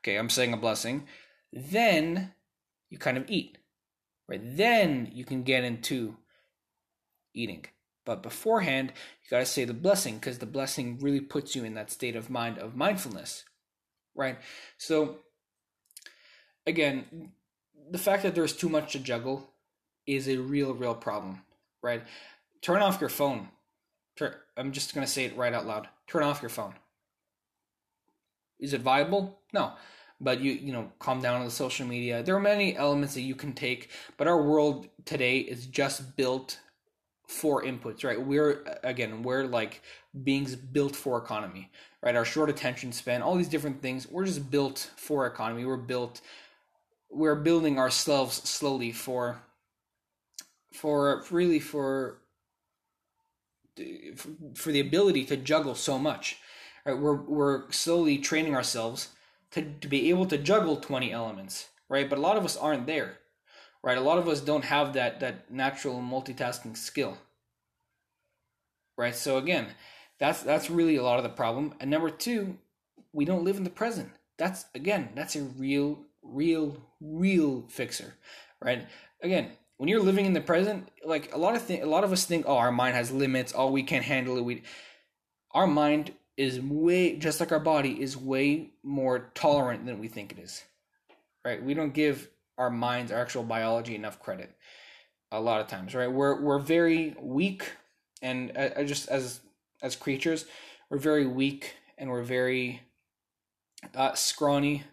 Okay, 0.00 0.16
I'm 0.16 0.30
saying 0.30 0.52
a 0.52 0.56
blessing. 0.56 1.06
Then 1.52 2.32
you 2.90 2.98
kind 2.98 3.16
of 3.16 3.24
eat. 3.28 3.58
Right? 4.28 4.40
Then 4.42 5.10
you 5.12 5.24
can 5.24 5.42
get 5.42 5.64
into 5.64 6.16
eating. 7.34 7.64
But 8.04 8.22
beforehand, 8.22 8.92
you 9.22 9.30
got 9.30 9.40
to 9.40 9.46
say 9.46 9.64
the 9.64 9.74
blessing 9.74 10.14
because 10.14 10.38
the 10.38 10.46
blessing 10.46 10.98
really 11.00 11.20
puts 11.20 11.54
you 11.54 11.64
in 11.64 11.74
that 11.74 11.90
state 11.90 12.16
of 12.16 12.30
mind 12.30 12.58
of 12.58 12.76
mindfulness. 12.76 13.44
Right? 14.14 14.38
So 14.76 15.18
again, 16.66 17.32
the 17.90 17.98
fact 17.98 18.22
that 18.22 18.34
there's 18.34 18.54
too 18.54 18.68
much 18.68 18.92
to 18.92 18.98
juggle 18.98 19.50
is 20.06 20.28
a 20.28 20.36
real, 20.36 20.74
real 20.74 20.94
problem, 20.94 21.42
right? 21.82 22.02
Turn 22.62 22.82
off 22.82 23.00
your 23.00 23.10
phone. 23.10 23.48
I'm 24.56 24.72
just 24.72 24.94
going 24.94 25.06
to 25.06 25.12
say 25.12 25.24
it 25.24 25.36
right 25.36 25.52
out 25.52 25.66
loud. 25.66 25.88
Turn 26.06 26.22
off 26.22 26.42
your 26.42 26.48
phone. 26.48 26.74
Is 28.58 28.72
it 28.72 28.80
viable? 28.80 29.38
No. 29.52 29.72
But 30.20 30.40
you, 30.40 30.52
you 30.52 30.72
know, 30.72 30.90
calm 30.98 31.20
down 31.20 31.36
on 31.36 31.44
the 31.44 31.50
social 31.50 31.86
media. 31.86 32.22
There 32.22 32.34
are 32.34 32.40
many 32.40 32.76
elements 32.76 33.14
that 33.14 33.20
you 33.20 33.36
can 33.36 33.52
take, 33.52 33.90
but 34.16 34.26
our 34.26 34.42
world 34.42 34.88
today 35.04 35.38
is 35.38 35.66
just 35.66 36.16
built 36.16 36.58
for 37.28 37.62
inputs, 37.62 38.04
right? 38.04 38.20
We're 38.20 38.64
again, 38.82 39.22
we're 39.22 39.44
like 39.44 39.82
beings 40.24 40.56
built 40.56 40.96
for 40.96 41.18
economy, 41.18 41.70
right? 42.02 42.16
Our 42.16 42.24
short 42.24 42.50
attention 42.50 42.90
span, 42.90 43.22
all 43.22 43.36
these 43.36 43.48
different 43.48 43.80
things, 43.80 44.08
we're 44.08 44.24
just 44.24 44.50
built 44.50 44.90
for 44.96 45.26
economy. 45.26 45.64
We're 45.64 45.76
built 45.76 46.20
we're 47.10 47.36
building 47.36 47.78
ourselves 47.78 48.36
slowly 48.48 48.92
for 48.92 49.40
for 50.72 51.24
really 51.30 51.60
for 51.60 52.18
for 54.54 54.72
the 54.72 54.80
ability 54.80 55.24
to 55.26 55.36
juggle 55.36 55.74
so 55.74 55.98
much. 55.98 56.38
Right? 56.84 56.98
We're 56.98 57.22
we're 57.22 57.70
slowly 57.70 58.18
training 58.18 58.54
ourselves 58.54 59.08
to, 59.52 59.62
to 59.62 59.88
be 59.88 60.10
able 60.10 60.26
to 60.26 60.38
juggle 60.38 60.76
20 60.76 61.12
elements, 61.12 61.68
right? 61.88 62.08
But 62.08 62.18
a 62.18 62.22
lot 62.22 62.36
of 62.36 62.44
us 62.44 62.56
aren't 62.56 62.86
there. 62.86 63.18
Right? 63.82 63.96
A 63.96 64.02
lot 64.02 64.18
of 64.18 64.28
us 64.28 64.40
don't 64.40 64.64
have 64.64 64.92
that 64.94 65.20
that 65.20 65.50
natural 65.50 66.00
multitasking 66.00 66.76
skill. 66.76 67.18
Right? 68.96 69.14
So 69.14 69.38
again, 69.38 69.68
that's 70.18 70.42
that's 70.42 70.70
really 70.70 70.96
a 70.96 71.02
lot 71.02 71.18
of 71.18 71.22
the 71.22 71.30
problem. 71.30 71.74
And 71.80 71.90
number 71.90 72.10
2, 72.10 72.56
we 73.12 73.24
don't 73.24 73.44
live 73.44 73.56
in 73.56 73.64
the 73.64 73.70
present. 73.70 74.10
That's 74.36 74.66
again, 74.74 75.10
that's 75.14 75.36
a 75.36 75.42
real 75.42 76.00
real 76.22 76.76
real 77.00 77.64
fixer. 77.68 78.14
Right? 78.60 78.86
Again, 79.22 79.52
when 79.78 79.88
you're 79.88 80.02
living 80.02 80.26
in 80.26 80.32
the 80.32 80.40
present, 80.40 80.88
like 81.04 81.32
a 81.32 81.38
lot 81.38 81.56
of 81.56 81.66
th- 81.66 81.82
a 81.82 81.86
lot 81.86 82.04
of 82.04 82.12
us 82.12 82.24
think, 82.24 82.44
oh, 82.46 82.56
our 82.56 82.72
mind 82.72 82.94
has 82.94 83.10
limits. 83.10 83.52
Oh, 83.56 83.70
we 83.70 83.82
can't 83.82 84.04
handle 84.04 84.36
it. 84.36 84.44
We, 84.44 84.62
our 85.52 85.66
mind 85.66 86.12
is 86.36 86.60
way 86.60 87.16
just 87.16 87.40
like 87.40 87.50
our 87.50 87.60
body 87.60 88.00
is 88.00 88.16
way 88.16 88.70
more 88.82 89.30
tolerant 89.34 89.86
than 89.86 89.98
we 89.98 90.08
think 90.08 90.32
it 90.32 90.38
is. 90.38 90.62
Right? 91.44 91.62
We 91.62 91.74
don't 91.74 91.94
give 91.94 92.28
our 92.58 92.70
minds, 92.70 93.10
our 93.12 93.20
actual 93.20 93.44
biology, 93.44 93.94
enough 93.94 94.20
credit. 94.20 94.54
A 95.30 95.40
lot 95.40 95.60
of 95.60 95.68
times, 95.68 95.94
right? 95.94 96.10
We're 96.10 96.40
we're 96.40 96.58
very 96.58 97.14
weak, 97.20 97.70
and 98.22 98.50
uh, 98.56 98.82
just 98.84 99.08
as 99.08 99.40
as 99.82 99.94
creatures, 99.94 100.46
we're 100.90 100.98
very 100.98 101.26
weak 101.26 101.76
and 101.98 102.10
we're 102.10 102.22
very 102.22 102.80
uh, 103.94 104.14
scrawny 104.14 104.84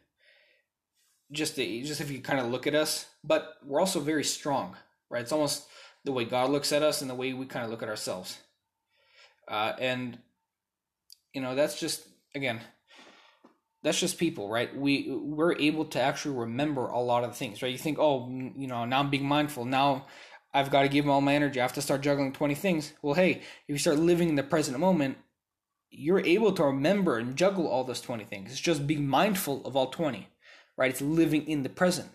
just 1.35 1.55
to, 1.55 1.83
just 1.83 2.01
if 2.01 2.09
you 2.09 2.19
kind 2.19 2.39
of 2.39 2.47
look 2.47 2.67
at 2.67 2.75
us, 2.75 3.05
but 3.23 3.57
we're 3.63 3.79
also 3.79 3.99
very 3.99 4.23
strong, 4.23 4.75
right? 5.09 5.21
It's 5.21 5.31
almost 5.31 5.67
the 6.03 6.11
way 6.11 6.25
God 6.25 6.49
looks 6.49 6.71
at 6.71 6.83
us 6.83 7.01
and 7.01 7.09
the 7.09 7.15
way 7.15 7.33
we 7.33 7.45
kind 7.45 7.65
of 7.65 7.71
look 7.71 7.83
at 7.83 7.89
ourselves. 7.89 8.39
Uh, 9.47 9.73
and 9.79 10.17
you 11.33 11.41
know, 11.41 11.53
that's 11.53 11.79
just 11.79 12.07
again, 12.33 12.61
that's 13.83 13.99
just 13.99 14.17
people, 14.17 14.49
right? 14.49 14.75
We 14.75 15.09
we're 15.11 15.55
able 15.57 15.85
to 15.85 16.01
actually 16.01 16.35
remember 16.35 16.87
a 16.87 16.99
lot 16.99 17.23
of 17.23 17.35
things, 17.35 17.61
right? 17.61 17.71
You 17.71 17.77
think, 17.77 17.99
oh, 17.99 18.27
you 18.29 18.67
know, 18.67 18.85
now 18.85 18.99
I'm 18.99 19.09
being 19.09 19.27
mindful. 19.27 19.65
Now 19.65 20.05
I've 20.53 20.71
got 20.71 20.83
to 20.83 20.89
give 20.89 21.07
all 21.07 21.21
my 21.21 21.35
energy. 21.35 21.59
I 21.59 21.63
have 21.63 21.73
to 21.73 21.81
start 21.81 22.01
juggling 22.01 22.31
20 22.31 22.55
things. 22.55 22.93
Well, 23.01 23.13
hey, 23.13 23.31
if 23.31 23.43
you 23.67 23.77
start 23.77 23.99
living 23.99 24.29
in 24.29 24.35
the 24.35 24.43
present 24.43 24.79
moment, 24.79 25.17
you're 25.91 26.25
able 26.25 26.53
to 26.53 26.63
remember 26.63 27.17
and 27.17 27.35
juggle 27.35 27.67
all 27.67 27.83
those 27.83 28.01
20 28.01 28.23
things. 28.23 28.51
It's 28.51 28.59
just 28.59 28.87
being 28.87 29.07
mindful 29.07 29.65
of 29.65 29.75
all 29.75 29.87
20 29.87 30.27
right? 30.77 30.91
It's 30.91 31.01
living 31.01 31.47
in 31.47 31.63
the 31.63 31.69
present. 31.69 32.09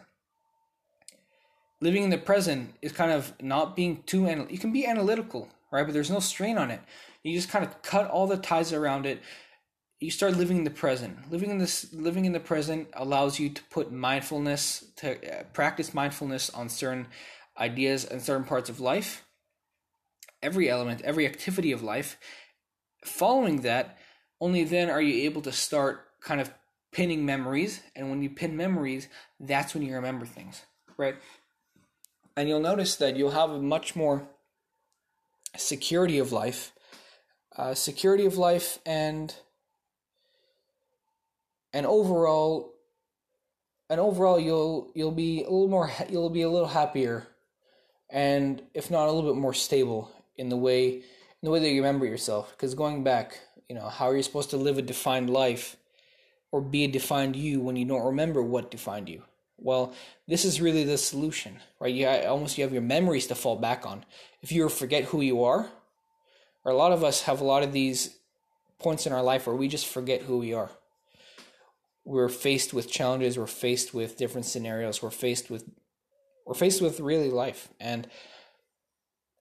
Living 1.80 2.02
in 2.02 2.10
the 2.10 2.18
present 2.18 2.74
is 2.82 2.92
kind 2.92 3.10
of 3.10 3.34
not 3.40 3.74
being 3.74 4.02
too 4.04 4.26
anal- 4.26 4.50
you 4.50 4.58
can 4.58 4.72
be 4.72 4.86
analytical, 4.86 5.48
right? 5.72 5.84
But 5.84 5.94
there's 5.94 6.10
no 6.10 6.20
strain 6.20 6.58
on 6.58 6.70
it. 6.70 6.80
You 7.22 7.34
just 7.34 7.48
kind 7.48 7.64
of 7.64 7.82
cut 7.82 8.10
all 8.10 8.26
the 8.26 8.36
ties 8.36 8.72
around 8.72 9.06
it. 9.06 9.22
you 10.00 10.10
start 10.10 10.34
living 10.34 10.56
in 10.58 10.64
the 10.64 10.70
present. 10.70 11.30
Living 11.30 11.50
in 11.50 11.58
this 11.58 11.92
living 11.92 12.24
in 12.24 12.32
the 12.32 12.40
present 12.40 12.88
allows 12.94 13.38
you 13.38 13.50
to 13.50 13.62
put 13.64 13.92
mindfulness 13.92 14.84
to 14.96 15.12
uh, 15.12 15.42
practice 15.52 15.92
mindfulness 15.92 16.48
on 16.50 16.70
certain 16.70 17.06
ideas 17.58 18.06
and 18.06 18.22
certain 18.22 18.44
parts 18.44 18.70
of 18.70 18.80
life. 18.80 19.24
Every 20.42 20.70
element, 20.70 21.02
every 21.02 21.26
activity 21.26 21.70
of 21.70 21.82
life. 21.82 22.16
Following 23.04 23.60
that, 23.60 23.98
only 24.40 24.64
then 24.64 24.88
are 24.88 25.02
you 25.02 25.24
able 25.24 25.42
to 25.42 25.52
start 25.52 26.06
kind 26.22 26.40
of 26.40 26.50
pinning 26.92 27.24
memories, 27.24 27.80
and 27.94 28.10
when 28.10 28.22
you 28.22 28.30
pin 28.30 28.56
memories, 28.56 29.08
that's 29.38 29.74
when 29.74 29.82
you 29.82 29.94
remember 29.94 30.26
things, 30.26 30.62
right? 30.96 31.16
And 32.36 32.48
you'll 32.48 32.60
notice 32.60 32.96
that 32.96 33.16
you'll 33.16 33.30
have 33.32 33.50
a 33.50 33.60
much 33.60 33.94
more 33.94 34.28
security 35.56 36.18
of 36.18 36.32
life, 36.32 36.72
uh, 37.56 37.74
security 37.74 38.26
of 38.26 38.36
life, 38.36 38.78
and 38.86 39.34
and 41.72 41.86
overall 41.86 42.74
and 43.88 44.00
overall 44.00 44.38
you'll 44.38 44.90
you'll 44.94 45.10
be 45.10 45.40
a 45.40 45.50
little 45.50 45.68
more 45.68 45.90
you'll 46.08 46.30
be 46.30 46.42
a 46.42 46.48
little 46.48 46.68
happier 46.68 47.26
and 48.08 48.62
if 48.74 48.90
not 48.90 49.08
a 49.08 49.12
little 49.12 49.32
bit 49.32 49.40
more 49.40 49.54
stable 49.54 50.10
in 50.36 50.48
the 50.48 50.56
way 50.56 50.94
in 50.94 51.02
the 51.42 51.50
way 51.50 51.58
that 51.58 51.68
you 51.68 51.82
remember 51.82 52.06
yourself 52.06 52.50
because 52.52 52.74
going 52.74 53.04
back 53.04 53.38
you 53.68 53.74
know 53.74 53.88
how 53.88 54.06
are 54.06 54.16
you 54.16 54.22
supposed 54.22 54.50
to 54.50 54.56
live 54.56 54.78
a 54.78 54.82
defined 54.82 55.30
life 55.30 55.76
or 56.52 56.60
be 56.60 56.84
a 56.84 56.88
defined 56.88 57.36
you 57.36 57.60
when 57.60 57.76
you 57.76 57.84
don't 57.84 58.06
remember 58.06 58.42
what 58.42 58.70
defined 58.70 59.08
you? 59.08 59.22
Well 59.58 59.94
this 60.26 60.44
is 60.44 60.60
really 60.60 60.84
the 60.84 60.98
solution 60.98 61.58
right? 61.80 61.94
You 61.94 62.06
almost 62.08 62.58
you 62.58 62.64
have 62.64 62.72
your 62.72 62.82
memories 62.82 63.26
to 63.28 63.34
fall 63.34 63.56
back 63.56 63.86
on. 63.86 64.04
If 64.42 64.52
you 64.52 64.68
forget 64.68 65.04
who 65.04 65.20
you 65.20 65.44
are 65.44 65.68
or 66.64 66.72
a 66.72 66.76
lot 66.76 66.92
of 66.92 67.04
us 67.04 67.22
have 67.22 67.40
a 67.40 67.44
lot 67.44 67.62
of 67.62 67.72
these 67.72 68.16
points 68.78 69.06
in 69.06 69.12
our 69.12 69.22
life 69.22 69.46
where 69.46 69.56
we 69.56 69.68
just 69.68 69.86
forget 69.86 70.22
who 70.22 70.38
we 70.38 70.54
are. 70.54 70.70
We're 72.04 72.28
faced 72.28 72.72
with 72.72 72.90
challenges 72.90 73.38
we're 73.38 73.46
faced 73.46 73.92
with 73.94 74.16
different 74.16 74.46
scenarios 74.46 75.02
we're 75.02 75.10
faced 75.10 75.50
with 75.50 75.64
we're 76.50 76.54
faced 76.54 76.82
with 76.82 76.98
really 76.98 77.30
life. 77.30 77.68
And 77.78 78.08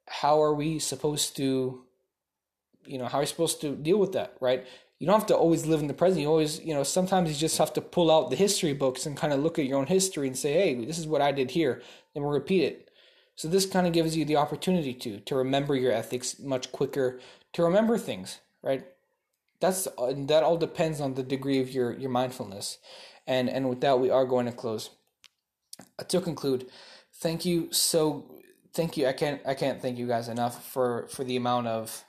how 0.08 0.44
are 0.44 0.54
we 0.54 0.78
supposed 0.78 1.36
to 1.38 1.84
you 2.86 2.98
know 2.98 3.06
how 3.06 3.18
are 3.20 3.22
we 3.22 3.28
supposed 3.28 3.62
to 3.62 3.76
deal 3.76 3.98
with 3.98 4.14
that 4.14 4.36
right? 4.40 4.66
You 5.00 5.08
don't 5.08 5.18
have 5.18 5.28
to 5.28 5.36
always 5.36 5.66
live 5.66 5.80
in 5.80 5.88
the 5.88 5.94
present. 5.94 6.22
You 6.22 6.28
always 6.28 6.60
you 6.62 6.74
know 6.74 6.84
sometimes 6.84 7.30
you 7.30 7.36
just 7.36 7.58
have 7.58 7.74
to 7.74 7.82
pull 7.82 8.12
out 8.12 8.30
the 8.30 8.36
history 8.36 8.74
books 8.74 9.06
and 9.06 9.16
kind 9.16 9.34
of 9.34 9.40
look 9.40 9.60
at 9.60 9.66
your 9.66 9.78
own 9.78 9.88
history 9.88 10.28
and 10.28 10.38
say 10.38 10.54
hey 10.54 10.86
this 10.86 11.00
is 11.00 11.08
what 11.08 11.22
i 11.22 11.32
did 11.32 11.52
here 11.52 11.82
and 12.14 12.24
we'll 12.24 12.34
repeat 12.34 12.64
it. 12.64 12.90
So 13.36 13.48
this 13.48 13.66
kind 13.66 13.88
of 13.88 13.94
gives 13.94 14.18
you 14.18 14.26
the 14.26 14.36
opportunity 14.36 14.94
to 14.96 15.20
to 15.22 15.36
remember 15.36 15.76
your 15.76 15.92
ethics 15.92 16.40
much 16.40 16.72
quicker 16.72 17.20
to 17.54 17.64
remember 17.64 17.98
things 17.98 18.40
right? 18.62 18.86
That's 19.62 19.88
that 20.00 20.44
all 20.44 20.58
depends 20.58 21.02
on 21.02 21.14
the 21.16 21.24
degree 21.24 21.62
of 21.62 21.72
your 21.72 21.94
your 21.94 22.10
mindfulness. 22.10 22.78
And 23.28 23.50
and 23.50 23.70
with 23.70 23.82
that 23.82 24.00
we 24.00 24.10
are 24.10 24.26
going 24.26 24.46
to 24.48 24.52
close. 24.52 24.90
To 26.08 26.20
conclude 26.20 26.68
thank 27.20 27.46
you 27.46 27.72
so 27.72 28.26
thank 28.74 28.98
you 28.98 29.08
i 29.08 29.14
can't 29.14 29.42
i 29.46 29.54
can't 29.54 29.82
thank 29.82 29.98
you 29.98 30.08
guys 30.08 30.28
enough 30.28 30.66
for 30.72 31.08
for 31.10 31.24
the 31.24 31.36
amount 31.36 31.68
of 31.68 32.04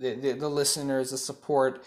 the 0.00 0.14
the, 0.14 0.32
the 0.32 0.48
listeners 0.48 1.10
the 1.10 1.18
support 1.18 1.84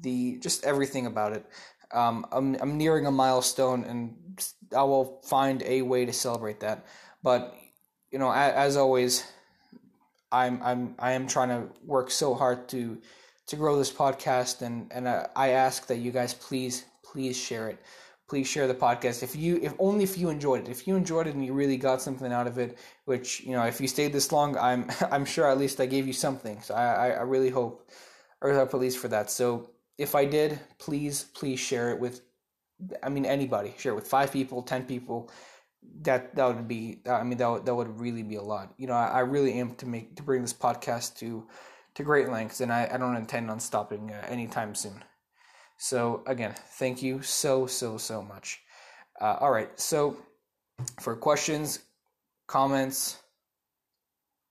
the 0.00 0.38
just 0.38 0.64
everything 0.64 1.06
about 1.06 1.32
it. 1.32 1.46
Um 1.92 2.26
i'm 2.32 2.56
i'm 2.60 2.78
nearing 2.78 3.06
a 3.06 3.10
milestone 3.12 3.84
and 3.84 4.16
i 4.76 4.82
will 4.82 5.20
find 5.24 5.62
a 5.62 5.82
way 5.82 6.06
to 6.06 6.12
celebrate 6.12 6.60
that. 6.60 6.86
But 7.22 7.54
you 8.10 8.18
know 8.18 8.32
as, 8.32 8.54
as 8.54 8.76
always 8.76 9.24
i'm 10.32 10.60
i'm 10.62 10.94
i 10.98 11.12
am 11.12 11.26
trying 11.26 11.48
to 11.48 11.68
work 11.84 12.10
so 12.10 12.34
hard 12.34 12.68
to 12.68 12.98
to 13.46 13.56
grow 13.56 13.76
this 13.76 13.92
podcast 13.92 14.62
and 14.62 14.90
and 14.92 15.08
uh, 15.08 15.26
I 15.34 15.50
ask 15.50 15.86
that 15.88 15.98
you 15.98 16.12
guys 16.12 16.34
please 16.34 16.84
please 17.02 17.36
share 17.36 17.68
it 17.68 17.78
please 18.30 18.46
share 18.46 18.68
the 18.68 18.74
podcast. 18.74 19.24
If 19.24 19.34
you 19.34 19.58
if 19.60 19.74
only 19.80 20.04
if 20.04 20.16
you 20.16 20.28
enjoyed 20.28 20.60
it. 20.60 20.70
If 20.70 20.86
you 20.86 20.94
enjoyed 20.94 21.26
it 21.26 21.34
and 21.34 21.44
you 21.44 21.52
really 21.52 21.76
got 21.76 22.00
something 22.00 22.32
out 22.32 22.46
of 22.46 22.58
it 22.58 22.78
which 23.04 23.40
you 23.40 23.52
know 23.56 23.64
if 23.64 23.80
you 23.80 23.88
stayed 23.88 24.12
this 24.12 24.30
long 24.30 24.56
i'm 24.56 24.88
i'm 25.10 25.24
sure 25.24 25.50
at 25.50 25.58
least 25.58 25.80
i 25.80 25.86
gave 25.86 26.06
you 26.06 26.12
something. 26.12 26.62
So 26.62 26.74
i 26.74 27.08
i 27.08 27.22
really 27.34 27.50
hope 27.50 27.90
or 28.40 28.54
hope 28.54 28.72
at 28.72 28.80
least 28.80 28.98
for 28.98 29.08
that. 29.08 29.30
So 29.30 29.70
if 29.98 30.14
i 30.14 30.24
did 30.24 30.60
please 30.78 31.24
please 31.34 31.58
share 31.58 31.90
it 31.90 31.98
with 31.98 32.22
i 33.02 33.08
mean 33.08 33.26
anybody. 33.26 33.74
Share 33.78 33.92
it 33.92 33.96
with 33.96 34.06
five 34.06 34.30
people 34.32 34.62
ten 34.62 34.84
people. 34.84 35.28
That 36.02 36.36
that 36.36 36.46
would 36.46 36.68
be 36.68 37.00
i 37.10 37.24
mean 37.24 37.38
that 37.38 37.50
would, 37.50 37.66
that 37.66 37.74
would 37.74 37.98
really 37.98 38.22
be 38.22 38.36
a 38.36 38.46
lot. 38.54 38.74
You 38.78 38.86
know 38.86 38.98
I, 39.04 39.06
I 39.06 39.20
really 39.20 39.52
aim 39.58 39.74
to 39.82 39.86
make 39.86 40.14
to 40.16 40.22
bring 40.22 40.42
this 40.42 40.54
podcast 40.54 41.18
to 41.18 41.48
to 41.96 42.04
great 42.04 42.28
lengths, 42.28 42.60
and 42.60 42.72
I, 42.72 42.88
I 42.94 42.96
don't 42.96 43.16
intend 43.16 43.50
on 43.50 43.58
stopping 43.58 44.12
uh, 44.12 44.24
anytime 44.28 44.76
soon. 44.76 45.02
So, 45.82 46.22
again, 46.26 46.54
thank 46.72 47.02
you 47.02 47.22
so, 47.22 47.64
so, 47.66 47.96
so 47.96 48.20
much. 48.20 48.60
Uh, 49.18 49.38
all 49.40 49.50
right, 49.50 49.70
so 49.80 50.14
for 51.00 51.16
questions, 51.16 51.78
comments, 52.46 53.16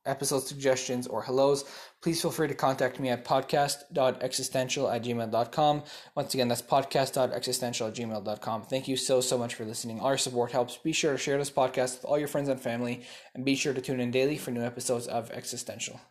episode 0.07 0.41
suggestions, 0.41 1.05
or 1.05 1.21
hellos, 1.21 1.65
please 2.01 2.19
feel 2.19 2.31
free 2.31 2.47
to 2.47 2.55
contact 2.55 2.99
me 2.99 3.09
at 3.09 3.25
podcast.existential 3.25 4.89
at 4.89 5.03
gmail.com. 5.03 5.83
Once 6.15 6.33
again, 6.33 6.47
that's 6.47 6.63
podcast.existential 6.63 7.87
at 7.89 7.93
gmail.com. 7.93 8.63
Thank 8.63 8.87
you 8.87 8.97
so, 8.97 9.21
so 9.21 9.37
much 9.37 9.53
for 9.53 9.65
listening. 9.65 9.99
All 9.99 10.09
your 10.09 10.17
support 10.17 10.51
helps. 10.51 10.77
Be 10.77 10.93
sure 10.93 11.11
to 11.11 11.17
share 11.19 11.37
this 11.37 11.51
podcast 11.51 11.97
with 11.97 12.05
all 12.05 12.17
your 12.17 12.27
friends 12.27 12.49
and 12.49 12.59
family, 12.59 13.03
and 13.35 13.45
be 13.45 13.53
sure 13.53 13.75
to 13.75 13.81
tune 13.81 13.99
in 13.99 14.09
daily 14.09 14.39
for 14.39 14.49
new 14.49 14.63
episodes 14.63 15.05
of 15.05 15.29
Existential. 15.29 16.01